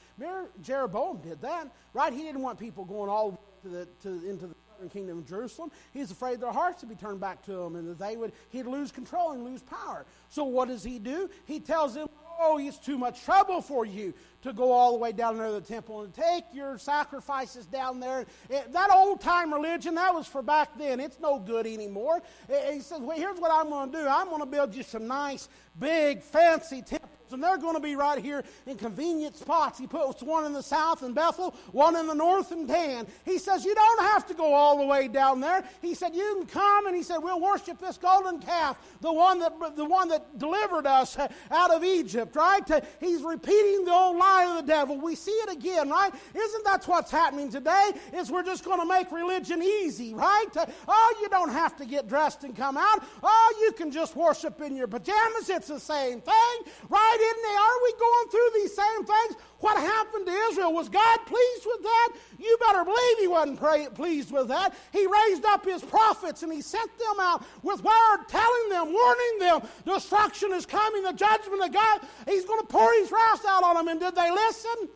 Jeroboam 0.62 1.20
did 1.22 1.42
that, 1.42 1.72
right? 1.94 2.12
He 2.12 2.24
didn't 2.24 2.42
want 2.42 2.60
people 2.60 2.86
going 2.86 3.10
all 3.10 3.40
to 3.64 3.68
the, 3.70 3.88
to, 4.02 4.10
into 4.30 4.48
the 4.48 4.56
southern 4.74 4.90
kingdom 4.90 5.20
of 5.20 5.28
Jerusalem. 5.28 5.72
He's 5.94 6.12
afraid 6.12 6.40
their 6.40 6.52
hearts 6.52 6.82
would 6.82 6.90
be 6.90 6.96
turned 6.96 7.20
back 7.20 7.44
to 7.46 7.62
him 7.62 7.76
and 7.76 7.88
that 7.90 8.00
they 8.00 8.18
would, 8.18 8.32
he'd 8.50 8.66
lose 8.66 8.92
control 8.92 9.32
and 9.32 9.44
lose 9.44 9.62
power. 9.62 10.06
So 10.30 10.44
what 10.44 10.68
does 10.70 10.84
he 10.84 11.00
do? 11.00 11.30
He 11.46 11.60
tells 11.60 11.94
them, 11.94 12.08
oh, 12.40 12.58
it's 12.58 12.78
too 12.78 12.98
much 12.98 13.24
trouble 13.24 13.62
for 13.62 13.86
you 13.86 14.14
to 14.42 14.54
go 14.54 14.72
all 14.72 14.94
the 14.94 14.98
way 14.98 15.12
down 15.12 15.38
there 15.38 15.48
to 15.48 15.54
the 15.54 15.62
temple 15.62 16.04
and 16.04 16.14
take 16.14 16.46
your 16.54 16.78
sacrifices 16.78 17.66
down 17.66 18.00
there. 18.00 18.26
It, 18.50 18.72
that 18.72 18.90
old 18.92 19.20
time 19.20 19.54
religion, 19.54 19.96
that 19.96 20.14
was 20.14 20.26
for 20.26 20.42
back 20.42 20.78
then. 20.78 21.02
It's 21.02 21.20
no 21.20 21.40
good 21.40 21.68
anymore. 21.68 22.22
Eh, 22.50 22.54
eh, 22.54 22.74
he 22.76 22.80
says, 22.80 23.02
well, 23.02 23.18
here's 23.18 23.38
what 23.40 23.52
I'm 23.52 23.70
going 23.70 23.92
to 23.92 23.98
do 23.98 24.08
I'm 24.08 24.30
going 24.30 24.40
to 24.40 24.46
build 24.46 24.74
you 24.74 24.84
some 24.84 25.08
nice, 25.08 25.50
big, 25.78 26.24
fancy 26.24 26.82
temples 26.82 27.09
and 27.34 27.44
they're 27.44 27.58
going 27.58 27.76
to 27.76 27.82
be 27.82 27.96
right 27.96 28.20
here 28.22 28.44
in 28.66 28.78
convenient 28.78 29.38
spots. 29.38 29.80
He 29.80 29.88
puts 29.88 30.22
one 30.22 30.46
in 30.46 30.54
the 30.54 30.64
south 30.64 31.04
in 31.04 31.14
Bethel, 31.14 31.56
one 31.72 31.96
in 31.96 32.08
the 32.08 32.14
north 32.14 32.52
in 32.52 32.66
Dan. 32.66 33.08
He 33.26 33.38
says, 33.38 33.66
You 33.66 33.76
don't 33.76 34.02
have 34.02 34.26
to 34.28 34.34
go 34.34 34.54
all 34.54 34.78
the 34.78 34.86
way 34.86 35.08
down 35.08 35.40
there. 35.40 35.64
He 35.82 35.94
said, 35.94 36.16
You 36.16 36.36
can 36.40 36.48
come, 36.48 36.88
and 36.88 36.96
he 36.96 37.04
said, 37.04 37.18
We'll 37.18 37.40
worship 37.40 37.80
this 37.80 37.98
golden 37.98 38.40
calf, 38.40 38.78
the 39.02 39.12
one 39.12 39.40
that, 39.40 39.76
the 39.76 39.86
one 39.86 40.10
that 40.10 40.38
delivered 40.38 40.86
us 40.86 41.18
out 41.52 41.72
of 41.72 41.84
Egypt, 41.84 42.36
right? 42.36 42.64
He's 43.00 43.22
repeating 43.22 43.86
the 43.86 43.94
old 43.94 44.18
lie 44.18 44.46
of 44.50 44.66
the 44.66 44.72
devil. 44.72 45.00
We 45.00 45.16
see 45.16 45.32
it 45.32 45.52
again, 45.52 45.90
right? 45.90 46.14
Isn't 46.36 46.64
that 46.66 46.86
what's 46.86 47.12
happening 47.12 47.50
today? 47.50 47.92
Is 48.14 48.32
we're 48.32 48.44
just 48.44 48.64
going 48.64 48.80
to 48.80 48.86
make 48.86 49.12
religion 49.12 49.62
easy, 49.62 50.14
right? 50.14 50.48
Oh, 50.88 51.16
you 51.22 51.30
don't 51.30 51.52
have 51.52 51.76
to 51.78 51.86
get 51.86 52.08
dressed 52.08 52.44
and 52.44 52.56
come 52.56 52.78
out. 52.78 53.04
Oh, 53.24 53.58
you 53.62 53.72
can 53.74 53.92
just 53.92 54.16
worship 54.16 54.62
in 54.62 54.76
your 54.76 54.88
pajamas. 54.88 55.50
It's 55.50 55.68
the 55.68 55.80
same 55.80 56.22
thing, 56.22 56.74
right? 56.90 57.18
Isn't 57.20 57.44
it? 57.44 57.60
Are 57.60 57.84
we 57.84 57.94
going 58.00 58.30
through 58.30 58.50
these 58.56 58.76
same 58.76 59.06
things? 59.06 59.36
What 59.60 59.78
happened 59.78 60.26
to 60.26 60.32
Israel? 60.32 60.74
Was 60.74 60.90
God 60.90 61.20
pleased 61.26 61.66
with 61.66 61.84
that? 61.84 62.14
You 62.40 62.58
better 62.60 62.86
believe 62.86 63.20
He 63.20 63.28
wasn't 63.28 63.60
pray, 63.60 63.88
pleased 63.94 64.32
with 64.32 64.48
that. 64.48 64.74
He 64.94 65.06
raised 65.06 65.46
up 65.46 65.66
His 65.66 65.84
prophets 65.84 66.44
and 66.44 66.52
He 66.52 66.62
sent 66.62 66.90
them 66.98 67.20
out 67.20 67.44
with 67.62 67.84
word, 67.84 68.18
telling 68.28 68.70
them, 68.70 68.94
warning 68.94 69.40
them, 69.40 69.62
destruction 69.86 70.54
is 70.54 70.66
coming, 70.66 71.04
the 71.04 71.14
judgment 71.14 71.64
of 71.64 71.74
God. 71.74 72.02
He's 72.26 72.46
going 72.46 72.62
to 72.62 72.68
pour 72.68 72.92
His 72.94 73.12
wrath 73.12 73.46
out 73.48 73.64
on 73.64 73.76
them. 73.76 73.88
And 73.90 74.00
did 74.00 74.16
they 74.16 74.32
listen? 74.32 74.90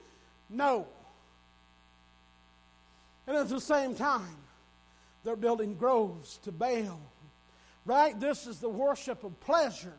No. 0.50 0.88
And 3.28 3.38
at 3.38 3.50
the 3.50 3.60
same 3.60 3.96
time, 3.96 4.38
they're 5.24 5.36
building 5.36 5.76
groves 5.76 6.38
to 6.44 6.52
Baal. 6.52 7.00
Right? 7.86 8.18
This 8.18 8.48
is 8.48 8.60
the 8.60 8.70
worship 8.70 9.24
of 9.24 9.38
pleasure. 9.42 9.94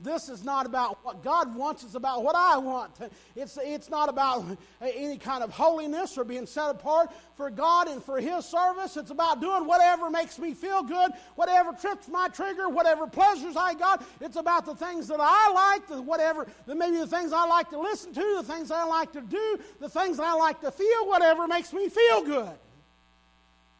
This 0.00 0.28
is 0.28 0.44
not 0.44 0.64
about 0.64 1.04
what 1.04 1.24
God 1.24 1.56
wants, 1.56 1.82
it's 1.82 1.96
about 1.96 2.22
what 2.22 2.36
I 2.36 2.56
want. 2.56 2.92
It's, 3.34 3.58
it's 3.60 3.90
not 3.90 4.08
about 4.08 4.44
any 4.80 5.18
kind 5.18 5.42
of 5.42 5.50
holiness 5.50 6.16
or 6.16 6.24
being 6.24 6.46
set 6.46 6.70
apart 6.70 7.10
for 7.36 7.50
God 7.50 7.88
and 7.88 8.02
for 8.02 8.20
His 8.20 8.44
service. 8.44 8.96
It's 8.96 9.10
about 9.10 9.40
doing 9.40 9.66
whatever 9.66 10.08
makes 10.08 10.38
me 10.38 10.54
feel 10.54 10.84
good, 10.84 11.10
whatever 11.34 11.72
trips 11.72 12.06
my 12.06 12.28
trigger, 12.28 12.68
whatever 12.68 13.08
pleasures 13.08 13.56
I 13.56 13.74
got. 13.74 14.04
It's 14.20 14.36
about 14.36 14.66
the 14.66 14.76
things 14.76 15.08
that 15.08 15.18
I 15.20 15.50
like, 15.52 15.88
the 15.88 16.00
whatever, 16.00 16.46
the, 16.66 16.76
maybe 16.76 16.98
the 16.98 17.06
things 17.06 17.32
I 17.32 17.46
like 17.46 17.70
to 17.70 17.80
listen 17.80 18.12
to, 18.14 18.36
the 18.36 18.44
things 18.44 18.70
I 18.70 18.84
like 18.84 19.12
to 19.12 19.20
do, 19.20 19.58
the 19.80 19.88
things 19.88 20.20
I 20.20 20.32
like 20.34 20.60
to 20.60 20.70
feel, 20.70 21.08
whatever 21.08 21.48
makes 21.48 21.72
me 21.72 21.88
feel 21.88 22.22
good. 22.22 22.56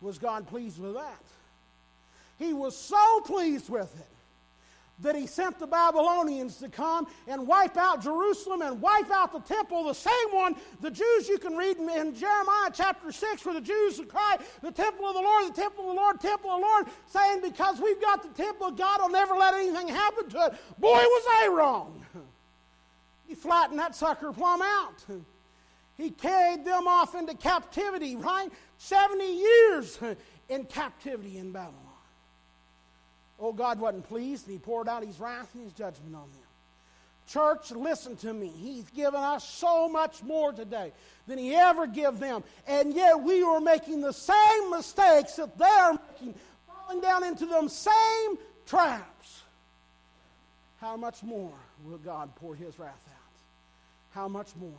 Was 0.00 0.18
God 0.18 0.48
pleased 0.48 0.80
with 0.80 0.94
that? 0.94 1.22
He 2.38 2.52
was 2.52 2.76
so 2.76 3.20
pleased 3.20 3.68
with 3.68 3.92
it 4.00 4.17
that 5.00 5.14
he 5.14 5.26
sent 5.26 5.58
the 5.58 5.66
Babylonians 5.66 6.56
to 6.56 6.68
come 6.68 7.06
and 7.26 7.46
wipe 7.46 7.76
out 7.76 8.02
Jerusalem 8.02 8.62
and 8.62 8.80
wipe 8.80 9.10
out 9.10 9.32
the 9.32 9.40
temple, 9.40 9.84
the 9.84 9.94
same 9.94 10.28
one 10.32 10.56
the 10.80 10.90
Jews 10.90 11.28
you 11.28 11.38
can 11.38 11.56
read 11.56 11.76
in, 11.76 12.14
Jeremiah 12.14 12.70
chapter 12.72 13.12
6 13.12 13.44
where 13.44 13.54
the 13.54 13.60
Jews 13.60 14.00
cry, 14.08 14.36
the 14.62 14.72
temple 14.72 15.06
of 15.06 15.14
the 15.14 15.22
Lord, 15.22 15.54
the 15.54 15.60
temple 15.60 15.90
of 15.90 15.94
the 15.94 16.00
Lord, 16.00 16.20
temple 16.20 16.50
of 16.50 16.60
the 16.60 16.66
Lord, 16.66 16.86
saying 17.06 17.40
because 17.42 17.80
we've 17.80 18.00
got 18.00 18.22
the 18.22 18.42
temple, 18.42 18.70
God 18.72 19.00
will 19.00 19.10
never 19.10 19.34
let 19.34 19.54
anything 19.54 19.88
happen 19.88 20.28
to 20.30 20.46
it. 20.46 20.54
Boy, 20.78 20.98
was 20.98 21.40
they 21.40 21.48
wrong. 21.48 22.04
He 23.26 23.34
flattened 23.34 23.78
that 23.78 23.94
sucker 23.94 24.32
plumb 24.32 24.62
out. 24.62 25.04
He 25.96 26.10
carried 26.10 26.64
them 26.64 26.86
off 26.86 27.14
into 27.14 27.34
captivity, 27.34 28.16
right? 28.16 28.48
70 28.78 29.24
years 29.24 29.98
in 30.48 30.64
captivity 30.64 31.38
in 31.38 31.52
Babylon. 31.52 31.87
Oh, 33.40 33.52
God 33.52 33.78
wasn't 33.78 34.08
pleased, 34.08 34.46
and 34.46 34.52
He 34.52 34.58
poured 34.58 34.88
out 34.88 35.04
His 35.04 35.20
wrath 35.20 35.48
and 35.54 35.64
His 35.64 35.72
judgment 35.72 36.14
on 36.14 36.22
them. 36.22 36.48
Church, 37.28 37.70
listen 37.72 38.16
to 38.16 38.32
me. 38.32 38.48
He's 38.48 38.88
given 38.90 39.20
us 39.20 39.48
so 39.48 39.88
much 39.88 40.22
more 40.22 40.52
today 40.52 40.92
than 41.26 41.38
He 41.38 41.54
ever 41.54 41.86
gave 41.86 42.18
them. 42.18 42.42
And 42.66 42.94
yet 42.94 43.20
we 43.20 43.42
are 43.42 43.60
making 43.60 44.00
the 44.00 44.12
same 44.12 44.70
mistakes 44.70 45.34
that 45.36 45.56
they 45.58 45.64
are 45.64 45.92
making, 45.92 46.34
falling 46.66 47.02
down 47.02 47.24
into 47.24 47.46
them 47.46 47.68
same 47.68 48.38
traps. 48.66 49.42
How 50.80 50.96
much 50.96 51.22
more 51.22 51.52
will 51.84 51.98
God 51.98 52.34
pour 52.36 52.54
His 52.54 52.78
wrath 52.78 52.88
out? 53.08 53.14
How 54.12 54.26
much 54.26 54.48
more? 54.56 54.70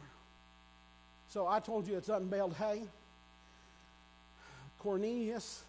So 1.29 1.47
I 1.47 1.59
told 1.59 1.87
you 1.87 1.97
it's 1.97 2.09
unbaled 2.09 2.53
hay. 2.53 2.81
Cornelius 4.79 5.63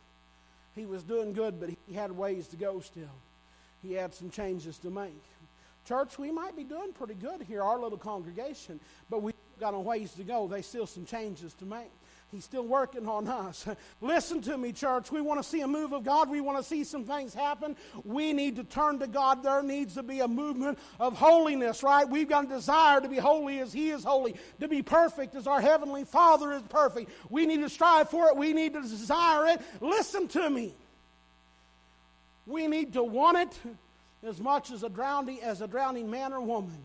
he 0.75 0.87
was 0.87 1.03
doing 1.03 1.33
good, 1.33 1.61
but 1.61 1.71
he 1.87 1.95
had 1.95 2.13
ways 2.13 2.49
to 2.49 2.57
go 2.57 2.81
still. 2.81 3.17
He 3.83 3.95
had 3.95 4.15
some 4.15 4.31
changes 4.31 4.79
to 4.79 4.91
make. 4.91 5.23
Church, 5.87 6.19
we 6.19 6.31
might 6.31 6.57
be 6.57 6.65
doing 6.65 6.93
pretty 6.93 7.15
good 7.15 7.43
here, 7.43 7.63
our 7.63 7.81
little 7.81 7.99
congregation, 7.99 8.79
but 9.09 9.23
we've 9.23 9.35
got 9.59 9.75
a 9.75 9.79
ways 9.79 10.13
to 10.13 10.23
go. 10.23 10.47
There's 10.47 10.67
still 10.67 10.87
some 10.87 11.05
changes 11.05 11.55
to 11.55 11.65
make. 11.65 11.91
He's 12.33 12.45
still 12.45 12.65
working 12.65 13.09
on 13.09 13.27
us. 13.27 13.67
Listen 14.01 14.41
to 14.43 14.57
me, 14.57 14.73
church. 14.73 15.11
We 15.11 15.21
want 15.21 15.43
to 15.43 15.49
see 15.49 15.63
a 15.63 15.67
move 15.67 15.93
of 15.93 16.05
God. 16.05 16.31
We 16.31 16.41
want 16.41 16.59
to 16.59 16.65
see 16.65 16.85
some 16.85 17.05
things 17.05 17.35
happen. 17.35 17.77
We 18.05 18.33
need 18.33 18.57
to 18.57 18.65
turn 18.65 19.01
to 19.01 19.09
God. 19.09 19.43
There 19.43 19.63
needs 19.63 19.95
to 19.95 20.05
be 20.05 20.21
a 20.21 20.29
movement 20.29 20.79
of 21.01 21.17
holiness, 21.17 21.83
right? 21.83 22.09
We've 22.09 22.29
got 22.29 22.45
a 22.45 22.49
desire 22.49 23.01
to 23.01 23.09
be 23.09 23.17
holy 23.17 23.59
as 23.59 23.73
He 23.73 23.91
is 23.91 24.05
holy, 24.05 24.37
to 24.61 24.69
be 24.69 24.81
perfect 24.81 25.35
as 25.35 25.49
our 25.49 25.61
Heavenly 25.61 26.05
Father 26.05 26.53
is 26.53 26.63
perfect. 26.63 27.11
We 27.31 27.47
need 27.47 27.63
to 27.63 27.69
strive 27.69 28.11
for 28.11 28.29
it. 28.29 28.37
We 28.37 28.53
need 28.53 28.75
to 28.75 28.83
desire 28.83 29.47
it. 29.49 29.61
Listen 29.81 30.29
to 30.29 30.49
me. 30.49 30.75
We 32.47 32.69
need 32.69 32.93
to 32.93 33.03
want 33.03 33.39
it 33.39 33.75
as 34.25 34.41
much 34.41 34.71
as 34.71 34.85
a 34.85 34.89
drowning, 34.89 35.41
as 35.43 35.63
a 35.63 35.67
drowning 35.67 36.09
man 36.09 36.33
or 36.33 36.41
woman 36.41 36.79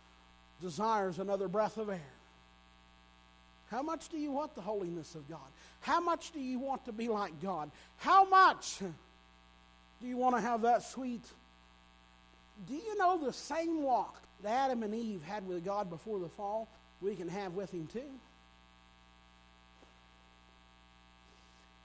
desires 0.60 1.20
another 1.20 1.46
breath 1.46 1.76
of 1.76 1.88
air. 1.88 2.17
How 3.70 3.82
much 3.82 4.08
do 4.08 4.16
you 4.16 4.32
want 4.32 4.54
the 4.54 4.62
holiness 4.62 5.14
of 5.14 5.28
God? 5.28 5.40
How 5.80 6.00
much 6.00 6.32
do 6.32 6.40
you 6.40 6.58
want 6.58 6.84
to 6.86 6.92
be 6.92 7.08
like 7.08 7.40
God? 7.42 7.70
How 7.98 8.24
much 8.24 8.78
do 8.78 10.06
you 10.08 10.16
want 10.16 10.36
to 10.36 10.40
have 10.40 10.62
that 10.62 10.82
sweet? 10.82 11.24
Do 12.66 12.74
you 12.74 12.96
know 12.98 13.18
the 13.22 13.32
same 13.32 13.82
walk 13.82 14.16
that 14.42 14.50
Adam 14.50 14.82
and 14.82 14.94
Eve 14.94 15.22
had 15.22 15.46
with 15.46 15.64
God 15.64 15.90
before 15.90 16.18
the 16.18 16.28
fall, 16.28 16.66
we 17.02 17.14
can 17.14 17.28
have 17.28 17.54
with 17.54 17.70
Him 17.72 17.88
too? 17.92 18.00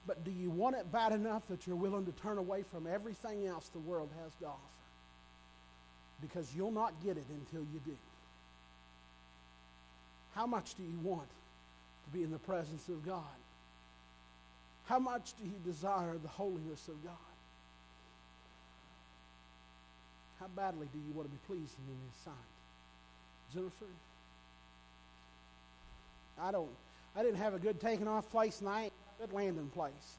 But 0.06 0.24
do 0.24 0.30
you 0.30 0.50
want 0.50 0.76
it 0.76 0.90
bad 0.90 1.12
enough 1.12 1.46
that 1.48 1.66
you're 1.66 1.76
willing 1.76 2.06
to 2.06 2.12
turn 2.12 2.38
away 2.38 2.62
from 2.62 2.86
everything 2.86 3.46
else 3.46 3.68
the 3.68 3.78
world 3.78 4.10
has 4.22 4.32
to 4.40 4.46
offer? 4.46 4.58
Because 6.20 6.54
you'll 6.54 6.72
not 6.72 6.92
get 7.04 7.16
it 7.16 7.24
until 7.28 7.66
you 7.72 7.80
do. 7.84 7.96
How 10.34 10.46
much 10.46 10.74
do 10.74 10.82
you 10.82 10.98
want 11.02 11.28
to 12.04 12.10
be 12.16 12.22
in 12.22 12.30
the 12.30 12.38
presence 12.38 12.88
of 12.88 13.04
God? 13.04 13.22
How 14.86 14.98
much 14.98 15.32
do 15.38 15.44
you 15.44 15.54
desire 15.64 16.16
the 16.22 16.28
holiness 16.28 16.88
of 16.88 17.02
God? 17.04 17.14
How 20.40 20.46
badly 20.48 20.88
do 20.92 20.98
you 20.98 21.14
want 21.14 21.28
to 21.28 21.32
be 21.32 21.40
pleasing 21.46 21.84
in 21.88 21.96
His 22.10 22.20
sight? 22.24 22.34
Jennifer? 23.54 23.86
I 26.40 26.50
don't, 26.50 26.70
I 27.16 27.22
didn't 27.22 27.38
have 27.38 27.54
a 27.54 27.58
good 27.58 27.80
taking 27.80 28.08
off 28.08 28.30
place 28.30 28.60
and 28.60 28.68
I 28.68 28.84
ain't 28.84 28.92
a 29.18 29.26
good 29.26 29.32
landing 29.32 29.68
place. 29.68 30.18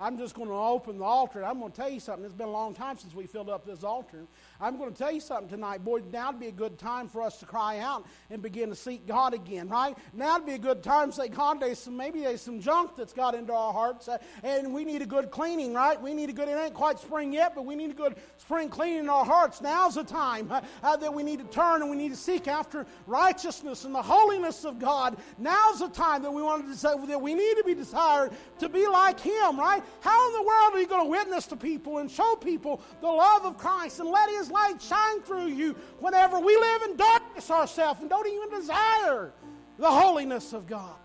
I'm 0.00 0.16
just 0.16 0.34
going 0.34 0.48
to 0.48 0.54
open 0.54 0.98
the 0.98 1.04
altar. 1.04 1.44
I'm 1.44 1.58
going 1.58 1.72
to 1.72 1.76
tell 1.76 1.90
you 1.90 1.98
something. 1.98 2.24
It's 2.24 2.34
been 2.34 2.46
a 2.46 2.52
long 2.52 2.72
time 2.72 2.96
since 2.96 3.14
we 3.14 3.26
filled 3.26 3.50
up 3.50 3.66
this 3.66 3.82
altar. 3.82 4.26
I'm 4.60 4.78
going 4.78 4.92
to 4.92 4.96
tell 4.96 5.10
you 5.10 5.20
something 5.20 5.48
tonight. 5.48 5.84
Boy, 5.84 6.02
now 6.12 6.30
would 6.30 6.38
be 6.38 6.46
a 6.46 6.52
good 6.52 6.78
time 6.78 7.08
for 7.08 7.20
us 7.20 7.38
to 7.40 7.46
cry 7.46 7.80
out 7.80 8.06
and 8.30 8.40
begin 8.40 8.68
to 8.68 8.76
seek 8.76 9.08
God 9.08 9.34
again, 9.34 9.68
right? 9.68 9.98
Now 10.12 10.36
would 10.36 10.46
be 10.46 10.52
a 10.52 10.58
good 10.58 10.84
time 10.84 11.10
to 11.10 11.16
say, 11.16 11.28
God, 11.28 11.58
there's 11.58 11.80
some, 11.80 11.96
maybe 11.96 12.20
there's 12.20 12.40
some 12.40 12.60
junk 12.60 12.94
that's 12.96 13.12
got 13.12 13.34
into 13.34 13.52
our 13.52 13.72
hearts, 13.72 14.06
uh, 14.08 14.18
and 14.44 14.72
we 14.72 14.84
need 14.84 15.02
a 15.02 15.06
good 15.06 15.32
cleaning, 15.32 15.74
right? 15.74 16.00
We 16.00 16.14
need 16.14 16.30
a 16.30 16.32
good, 16.32 16.48
it 16.48 16.56
ain't 16.56 16.74
quite 16.74 17.00
spring 17.00 17.32
yet, 17.32 17.56
but 17.56 17.66
we 17.66 17.74
need 17.74 17.90
a 17.90 17.94
good 17.94 18.14
spring 18.36 18.68
cleaning 18.68 19.00
in 19.00 19.08
our 19.08 19.24
hearts. 19.24 19.60
Now's 19.60 19.96
the 19.96 20.04
time 20.04 20.50
uh, 20.52 20.60
uh, 20.84 20.96
that 20.96 21.12
we 21.12 21.24
need 21.24 21.40
to 21.40 21.46
turn 21.46 21.82
and 21.82 21.90
we 21.90 21.96
need 21.96 22.10
to 22.10 22.16
seek 22.16 22.46
after 22.46 22.86
righteousness 23.08 23.84
and 23.84 23.92
the 23.92 24.02
holiness 24.02 24.64
of 24.64 24.78
God. 24.78 25.16
Now's 25.38 25.80
the 25.80 25.88
time 25.88 26.22
that 26.22 26.30
we 26.30 26.40
want 26.40 26.68
to 26.68 26.76
say 26.76 26.94
that 27.06 27.20
we 27.20 27.34
need 27.34 27.56
to 27.56 27.64
be 27.64 27.74
desired 27.74 28.30
to 28.60 28.68
be 28.68 28.86
like 28.86 29.18
Him, 29.18 29.58
right? 29.58 29.82
How 30.00 30.28
in 30.28 30.34
the 30.34 30.42
world 30.42 30.74
are 30.74 30.80
you 30.80 30.86
going 30.86 31.04
to 31.04 31.10
witness 31.10 31.46
to 31.46 31.56
people 31.56 31.98
and 31.98 32.10
show 32.10 32.36
people 32.36 32.80
the 33.00 33.08
love 33.08 33.44
of 33.44 33.58
Christ 33.58 34.00
and 34.00 34.08
let 34.08 34.30
His 34.30 34.50
light 34.50 34.80
shine 34.80 35.20
through 35.22 35.46
you 35.46 35.74
whenever 36.00 36.38
we 36.38 36.56
live 36.56 36.82
in 36.82 36.96
darkness 36.96 37.50
ourselves 37.50 38.00
and 38.00 38.08
don't 38.08 38.26
even 38.26 38.50
desire 38.50 39.32
the 39.78 39.90
holiness 39.90 40.52
of 40.52 40.66
God? 40.66 40.96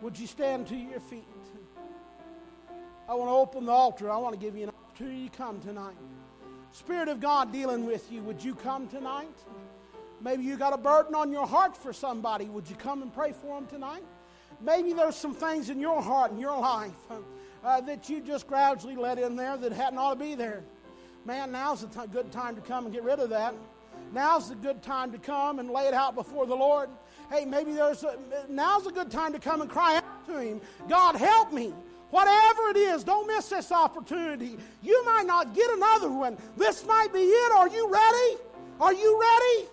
Would 0.00 0.18
you 0.18 0.26
stand 0.26 0.66
to 0.68 0.76
your 0.76 1.00
feet? 1.00 1.24
I 3.08 3.14
want 3.14 3.28
to 3.28 3.34
open 3.34 3.66
the 3.66 3.72
altar. 3.72 4.08
I 4.08 4.16
want 4.18 4.38
to 4.38 4.40
give 4.40 4.56
you 4.56 4.62
an 4.62 4.68
opportunity 4.68 5.28
to 5.28 5.36
come 5.36 5.60
tonight. 5.60 5.96
Spirit 6.70 7.08
of 7.08 7.20
God 7.20 7.52
dealing 7.52 7.84
with 7.84 8.10
you, 8.12 8.22
would 8.22 8.42
you 8.42 8.54
come 8.54 8.86
tonight? 8.86 9.36
Maybe 10.20 10.44
you 10.44 10.56
got 10.56 10.72
a 10.72 10.78
burden 10.78 11.16
on 11.16 11.32
your 11.32 11.44
heart 11.44 11.76
for 11.76 11.92
somebody. 11.92 12.44
Would 12.44 12.70
you 12.70 12.76
come 12.76 13.02
and 13.02 13.12
pray 13.12 13.32
for 13.32 13.58
them 13.58 13.66
tonight? 13.66 14.04
Maybe 14.60 14.92
there's 14.92 15.16
some 15.16 15.34
things 15.34 15.70
in 15.70 15.80
your 15.80 16.00
heart 16.00 16.30
and 16.30 16.40
your 16.40 16.56
life 16.56 16.92
uh, 17.64 17.80
that 17.82 18.08
you 18.08 18.20
just 18.20 18.46
gradually 18.46 18.96
let 18.96 19.18
in 19.18 19.36
there 19.36 19.56
that 19.56 19.72
hadn't 19.72 19.98
ought 19.98 20.14
to 20.14 20.20
be 20.20 20.34
there. 20.34 20.62
Man, 21.24 21.52
now's 21.52 21.82
a 21.82 21.86
t- 21.86 22.00
good 22.12 22.32
time 22.32 22.54
to 22.56 22.62
come 22.62 22.84
and 22.86 22.94
get 22.94 23.02
rid 23.02 23.18
of 23.18 23.30
that. 23.30 23.54
now's 24.12 24.50
a 24.50 24.54
good 24.54 24.82
time 24.82 25.12
to 25.12 25.18
come 25.18 25.58
and 25.58 25.70
lay 25.70 25.86
it 25.86 25.94
out 25.94 26.14
before 26.14 26.46
the 26.46 26.54
Lord. 26.54 26.88
Hey, 27.30 27.44
maybe 27.44 27.72
there's 27.72 28.02
a, 28.02 28.16
now's 28.48 28.86
a 28.86 28.90
good 28.90 29.10
time 29.10 29.32
to 29.32 29.38
come 29.38 29.60
and 29.60 29.70
cry 29.70 29.96
out 29.96 30.26
to 30.26 30.38
Him. 30.38 30.60
God, 30.88 31.16
help 31.16 31.52
me. 31.52 31.72
Whatever 32.10 32.70
it 32.70 32.76
is, 32.76 33.04
don't 33.04 33.26
miss 33.28 33.48
this 33.48 33.70
opportunity. 33.70 34.56
You 34.82 35.04
might 35.04 35.26
not 35.26 35.54
get 35.54 35.70
another 35.70 36.10
one. 36.10 36.36
This 36.56 36.84
might 36.84 37.12
be 37.12 37.20
it. 37.20 37.52
Are 37.52 37.68
you 37.68 37.88
ready? 37.88 38.42
Are 38.80 38.92
you 38.92 39.20
ready? 39.20 39.68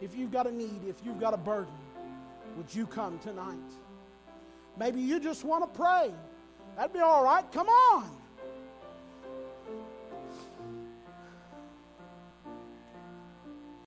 If 0.00 0.16
you've 0.16 0.32
got 0.32 0.46
a 0.46 0.52
need, 0.52 0.80
if 0.86 0.96
you've 1.04 1.20
got 1.20 1.34
a 1.34 1.36
burden, 1.36 1.72
would 2.56 2.74
you 2.74 2.86
come 2.86 3.18
tonight? 3.18 3.58
Maybe 4.78 5.00
you 5.00 5.20
just 5.20 5.44
want 5.44 5.62
to 5.62 5.78
pray. 5.78 6.12
That'd 6.76 6.92
be 6.92 7.00
all 7.00 7.22
right. 7.22 7.44
Come 7.52 7.68
on. 7.68 8.23